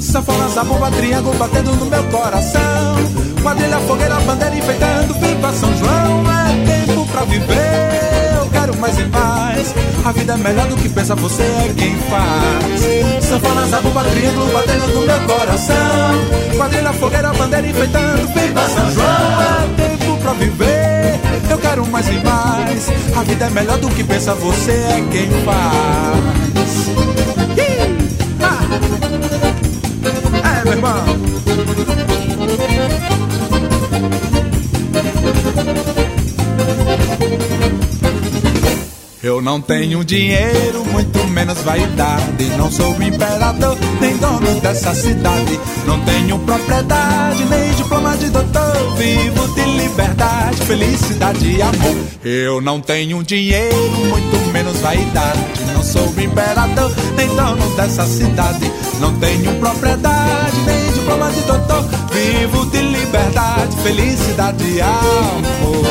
Sanfona, 0.00 0.46
zabumba, 0.48 0.90
triângulo 0.90 1.38
batendo 1.38 1.74
no 1.74 1.86
meu 1.86 2.04
coração 2.04 2.96
Quadrilha, 3.42 3.78
fogueira, 3.80 4.20
bandeira 4.20 4.54
enfeitando 4.54 5.14
Viva 5.14 5.52
São 5.54 5.74
João, 5.76 6.22
é 6.30 6.86
tempo 6.86 7.06
pra 7.06 7.24
viver 7.24 8.21
quero 8.72 8.76
mais 8.80 8.98
e 8.98 9.04
mais 9.04 9.74
A 10.04 10.12
vida 10.12 10.32
é 10.32 10.36
melhor 10.36 10.66
do 10.66 10.76
que 10.76 10.88
pensa, 10.88 11.14
você 11.14 11.42
é 11.42 11.72
quem 11.76 11.96
faz. 12.10 13.24
Sanfona, 13.24 13.66
zabumba, 13.66 14.02
triângulo 14.04 14.52
batendo 14.52 14.86
no 14.88 15.06
meu 15.06 15.20
coração. 15.20 15.76
Quadrilha, 16.56 16.92
fogueira, 16.92 17.32
bandeira 17.32 17.66
enfeitando 17.66 18.26
Viva 18.34 18.68
São 18.68 18.90
João, 18.90 19.06
é 19.06 19.66
tempo 19.76 20.18
pra 20.18 20.32
viver 20.34 21.20
Eu 21.50 21.58
quero 21.58 21.86
mais 21.86 22.06
e 22.08 22.12
mais 22.12 22.88
A 23.16 23.22
vida 23.22 23.46
é 23.46 23.50
melhor 23.50 23.78
do 23.78 23.88
que 23.88 24.04
pensa, 24.04 24.34
você 24.34 24.72
é 24.72 25.04
quem 25.10 25.28
faz. 25.44 26.22
É, 30.44 30.64
meu 30.64 30.72
irmão 30.74 32.01
eu 39.22 39.40
não 39.40 39.60
tenho 39.60 40.04
dinheiro, 40.04 40.84
muito 40.86 41.18
menos 41.28 41.58
vaidade. 41.58 42.44
Não 42.56 42.70
sou 42.70 42.90
imperador, 43.00 43.78
nem 44.00 44.16
dono 44.16 44.60
dessa 44.60 44.92
cidade. 44.94 45.60
Não 45.86 46.00
tenho 46.00 46.38
propriedade, 46.40 47.44
nem 47.44 47.72
diploma 47.74 48.16
de 48.16 48.30
doutor. 48.30 48.96
Vivo 48.96 49.54
de 49.54 49.64
liberdade, 49.78 50.56
felicidade 50.66 51.48
e 51.48 51.62
amor. 51.62 51.96
Eu 52.24 52.60
não 52.60 52.80
tenho 52.80 53.22
dinheiro, 53.22 53.90
muito 54.08 54.52
menos 54.52 54.76
vaidade. 54.78 55.40
Não 55.72 55.82
sou 55.82 56.12
imperador, 56.18 56.92
nem 57.16 57.28
dono 57.28 57.76
dessa 57.76 58.04
cidade. 58.06 58.70
Não 59.00 59.16
tenho 59.18 59.54
propriedade, 59.60 60.60
nem 60.66 60.71
diploma 61.02 61.30
de. 61.30 61.42
Vivo 62.12 62.66
de 62.66 62.78
liberdade, 62.78 63.76
felicidade 63.82 64.64
e 64.64 64.80
amor. 64.80 65.82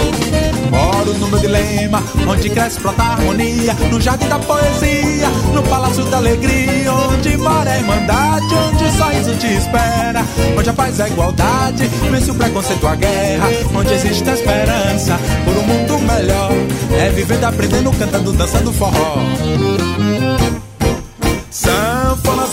Moro 0.69 1.13
no 1.17 1.27
meu 1.27 1.39
dilema, 1.39 2.01
onde 2.27 2.49
cresce 2.49 2.79
brota 2.79 3.03
harmonia, 3.03 3.73
no 3.91 3.99
jardim 3.99 4.27
da 4.27 4.39
poesia, 4.39 5.27
no 5.53 5.61
palácio 5.63 6.05
da 6.05 6.17
alegria, 6.17 6.93
onde 6.93 7.35
mora 7.37 7.71
a 7.71 7.77
irmandade, 7.77 8.55
onde 8.55 8.83
o 8.83 8.91
sorriso 8.91 9.35
te 9.35 9.47
espera, 9.47 10.23
onde 10.57 10.69
a 10.69 10.73
paz 10.73 10.99
é 10.99 11.03
a 11.03 11.09
igualdade, 11.09 11.87
vence 12.09 12.31
o 12.31 12.35
preconceito 12.35 12.87
a 12.87 12.95
guerra, 12.95 13.47
onde 13.75 13.93
existe 13.93 14.29
a 14.29 14.33
esperança 14.33 15.19
por 15.43 15.57
um 15.57 15.63
mundo 15.63 15.99
melhor, 15.99 16.51
é 16.97 17.09
vivendo, 17.09 17.43
aprendendo, 17.43 17.91
cantando, 17.91 18.31
dançando 18.31 18.71
forró. 18.71 19.17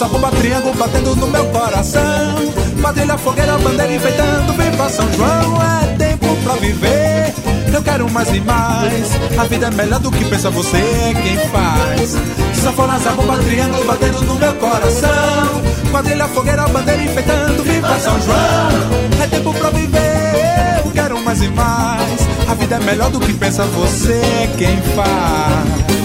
Sanfona, 0.09 0.27
bomba, 0.27 0.31
triângulo 0.31 0.75
batendo 0.75 1.17
no 1.17 1.27
meu 1.27 1.45
coração. 1.47 2.03
Quadrilha, 2.81 3.19
fogueira, 3.19 3.59
bandeira 3.59 3.95
enfeitando, 3.95 4.53
viva 4.55 4.89
São 4.89 5.13
João, 5.13 5.59
é 5.63 5.97
tempo 5.97 6.35
pra 6.43 6.55
viver. 6.55 7.35
Eu 7.73 7.83
quero 7.83 8.11
mais 8.11 8.29
e 8.35 8.41
mais. 8.41 9.39
A 9.39 9.45
vida 9.45 9.67
é 9.67 9.71
melhor 9.71 10.01
do 10.01 10.11
que 10.11 10.25
pensa 10.25 10.51
você, 10.51 10.79
quem 11.23 11.37
faz. 11.51 12.17
Sanfonas, 12.55 13.07
a 13.07 13.11
bomba, 13.11 13.37
triângulo 13.39 13.85
batendo 13.85 14.23
no 14.23 14.35
meu 14.37 14.55
coração. 14.55 15.63
Quadrilha, 15.91 16.29
fogueira, 16.29 16.67
bandeira 16.69 17.03
enfeitando, 17.03 17.63
viva 17.63 17.99
São 18.01 18.21
João. 18.23 19.23
É 19.23 19.27
tempo 19.27 19.53
pra 19.53 19.71
viver. 19.71 20.83
Eu 20.85 20.91
quero 20.91 21.23
mais 21.23 21.43
e 21.43 21.49
mais. 21.49 22.29
A 22.49 22.55
vida 22.55 22.77
é 22.77 22.81
melhor 22.81 23.11
do 23.11 23.21
que 23.21 23.35
pensa 23.35 23.65
você, 23.65 24.21
quem 24.57 24.81
faz. 24.95 25.98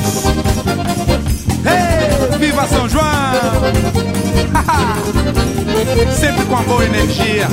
Viva 2.54 2.68
São 2.68 2.88
João! 2.88 3.02
Sempre 6.14 6.46
com 6.46 6.56
a 6.56 6.62
boa 6.62 6.86
energia. 6.86 7.48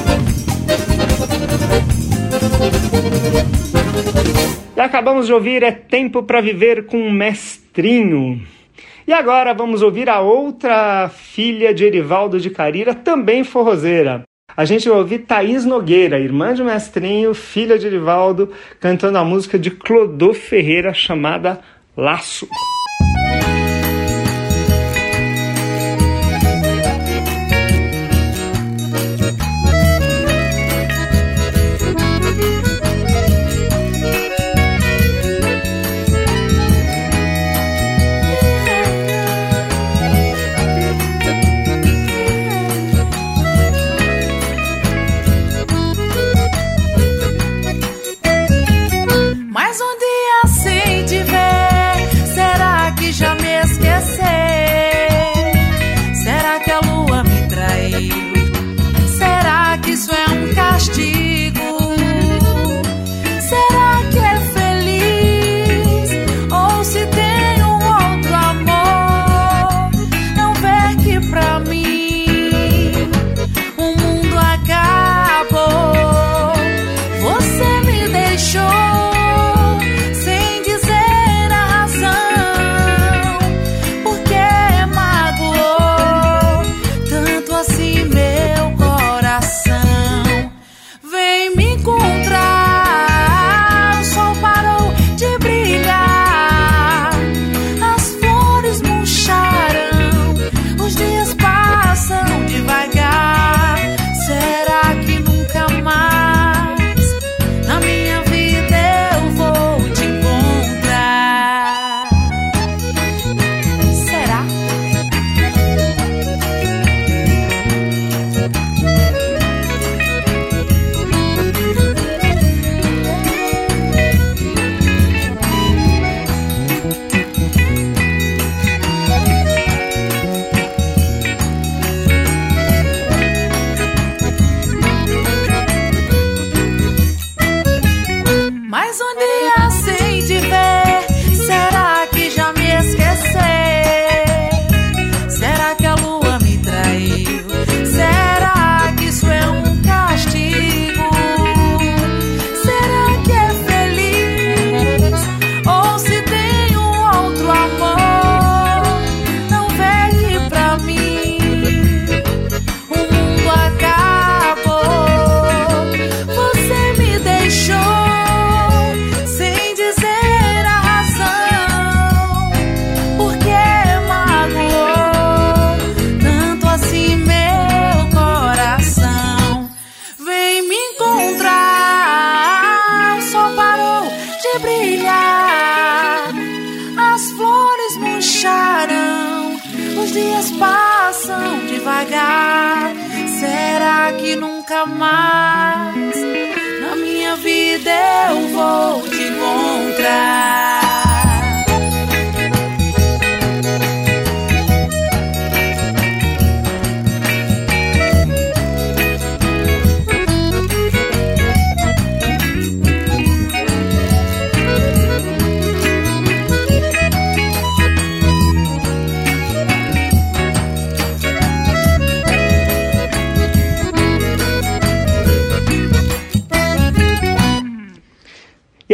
E 4.76 4.80
acabamos 4.80 5.24
de 5.24 5.32
ouvir 5.32 5.62
É 5.62 5.70
Tempo 5.70 6.22
para 6.22 6.42
Viver 6.42 6.84
com 6.84 7.00
o 7.00 7.10
Mestrinho. 7.10 8.42
E 9.08 9.12
agora 9.14 9.54
vamos 9.54 9.80
ouvir 9.80 10.10
a 10.10 10.20
outra 10.20 11.08
filha 11.08 11.72
de 11.72 11.86
Erivaldo 11.86 12.38
de 12.38 12.50
Carira, 12.50 12.94
também 12.94 13.42
forrozeira. 13.42 14.24
A 14.54 14.66
gente 14.66 14.86
vai 14.86 14.98
ouvir 14.98 15.20
Thaís 15.20 15.64
Nogueira, 15.64 16.20
irmã 16.20 16.52
de 16.52 16.62
Mestrinho, 16.62 17.32
filha 17.32 17.78
de 17.78 17.86
Erivaldo, 17.86 18.52
cantando 18.78 19.16
a 19.16 19.24
música 19.24 19.58
de 19.58 19.70
Clodô 19.70 20.34
Ferreira 20.34 20.92
chamada 20.92 21.58
Laço. 21.96 22.46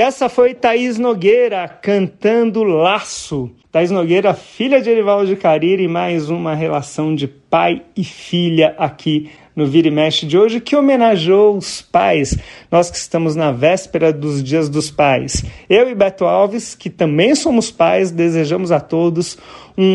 Essa 0.07 0.29
foi 0.29 0.55
Thaís 0.55 0.99
Nogueira 0.99 1.67
cantando 1.83 2.63
Laço. 2.63 3.51
Thaís 3.73 3.91
Nogueira, 3.91 4.35
filha 4.35 4.81
de 4.81 4.89
Erivaldo 4.89 5.37
Cariri, 5.37 5.83
e 5.83 5.89
mais 5.89 6.31
uma 6.31 6.55
relação 6.55 7.13
de 7.13 7.27
pai 7.27 7.83
e 7.97 8.05
filha 8.05 8.77
aqui 8.79 9.29
no 9.57 9.67
Vira 9.67 9.89
e 9.89 9.91
Mexe 9.91 10.25
de 10.25 10.39
hoje, 10.39 10.61
que 10.61 10.77
homenageou 10.77 11.57
os 11.57 11.83
pais. 11.83 12.39
Nós 12.71 12.89
que 12.89 12.97
estamos 12.97 13.35
na 13.35 13.51
véspera 13.51 14.13
dos 14.13 14.45
Dias 14.45 14.69
dos 14.69 14.93
Pais. 14.93 15.45
Eu 15.69 15.91
e 15.91 15.95
Beto 15.95 16.25
Alves, 16.25 16.77
que 16.77 16.89
também 16.89 17.35
somos 17.35 17.73
pais, 17.73 18.13
desejamos 18.13 18.71
a 18.71 18.79
todos 18.79 19.37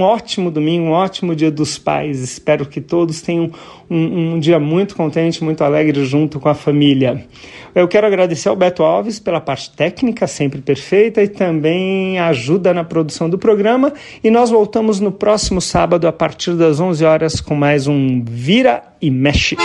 ótimo 0.01 0.51
domingo, 0.51 0.87
um 0.87 0.91
ótimo 0.91 1.35
dia 1.35 1.49
dos 1.49 1.77
pais. 1.77 2.19
Espero 2.19 2.65
que 2.65 2.79
todos 2.79 3.21
tenham 3.21 3.49
um, 3.89 4.33
um 4.33 4.39
dia 4.39 4.59
muito 4.59 4.95
contente, 4.95 5.43
muito 5.43 5.63
alegre 5.63 6.05
junto 6.05 6.39
com 6.39 6.49
a 6.49 6.53
família. 6.53 7.25
Eu 7.73 7.87
quero 7.87 8.05
agradecer 8.05 8.49
ao 8.49 8.55
Beto 8.55 8.83
Alves 8.83 9.19
pela 9.19 9.39
parte 9.39 9.71
técnica, 9.71 10.27
sempre 10.27 10.61
perfeita, 10.61 11.23
e 11.23 11.27
também 11.27 12.19
ajuda 12.19 12.73
na 12.73 12.83
produção 12.83 13.29
do 13.29 13.37
programa. 13.37 13.93
E 14.23 14.29
nós 14.29 14.49
voltamos 14.49 14.99
no 14.99 15.11
próximo 15.11 15.61
sábado, 15.61 16.07
a 16.07 16.11
partir 16.11 16.53
das 16.53 16.79
11 16.79 17.05
horas, 17.05 17.41
com 17.41 17.55
mais 17.55 17.87
um 17.87 18.23
Vira 18.23 18.83
e 19.01 19.09
Mexe. 19.09 19.57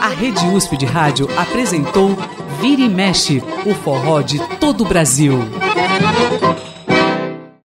A 0.00 0.08
Rede 0.08 0.46
USP 0.54 0.76
de 0.76 0.86
Rádio 0.86 1.26
apresentou 1.36 2.16
Vira 2.60 2.82
e 2.82 2.88
Mexe, 2.88 3.42
o 3.66 3.74
forró 3.74 4.20
de 4.20 4.38
todo 4.58 4.82
o 4.82 4.86
Brasil. 4.86 5.38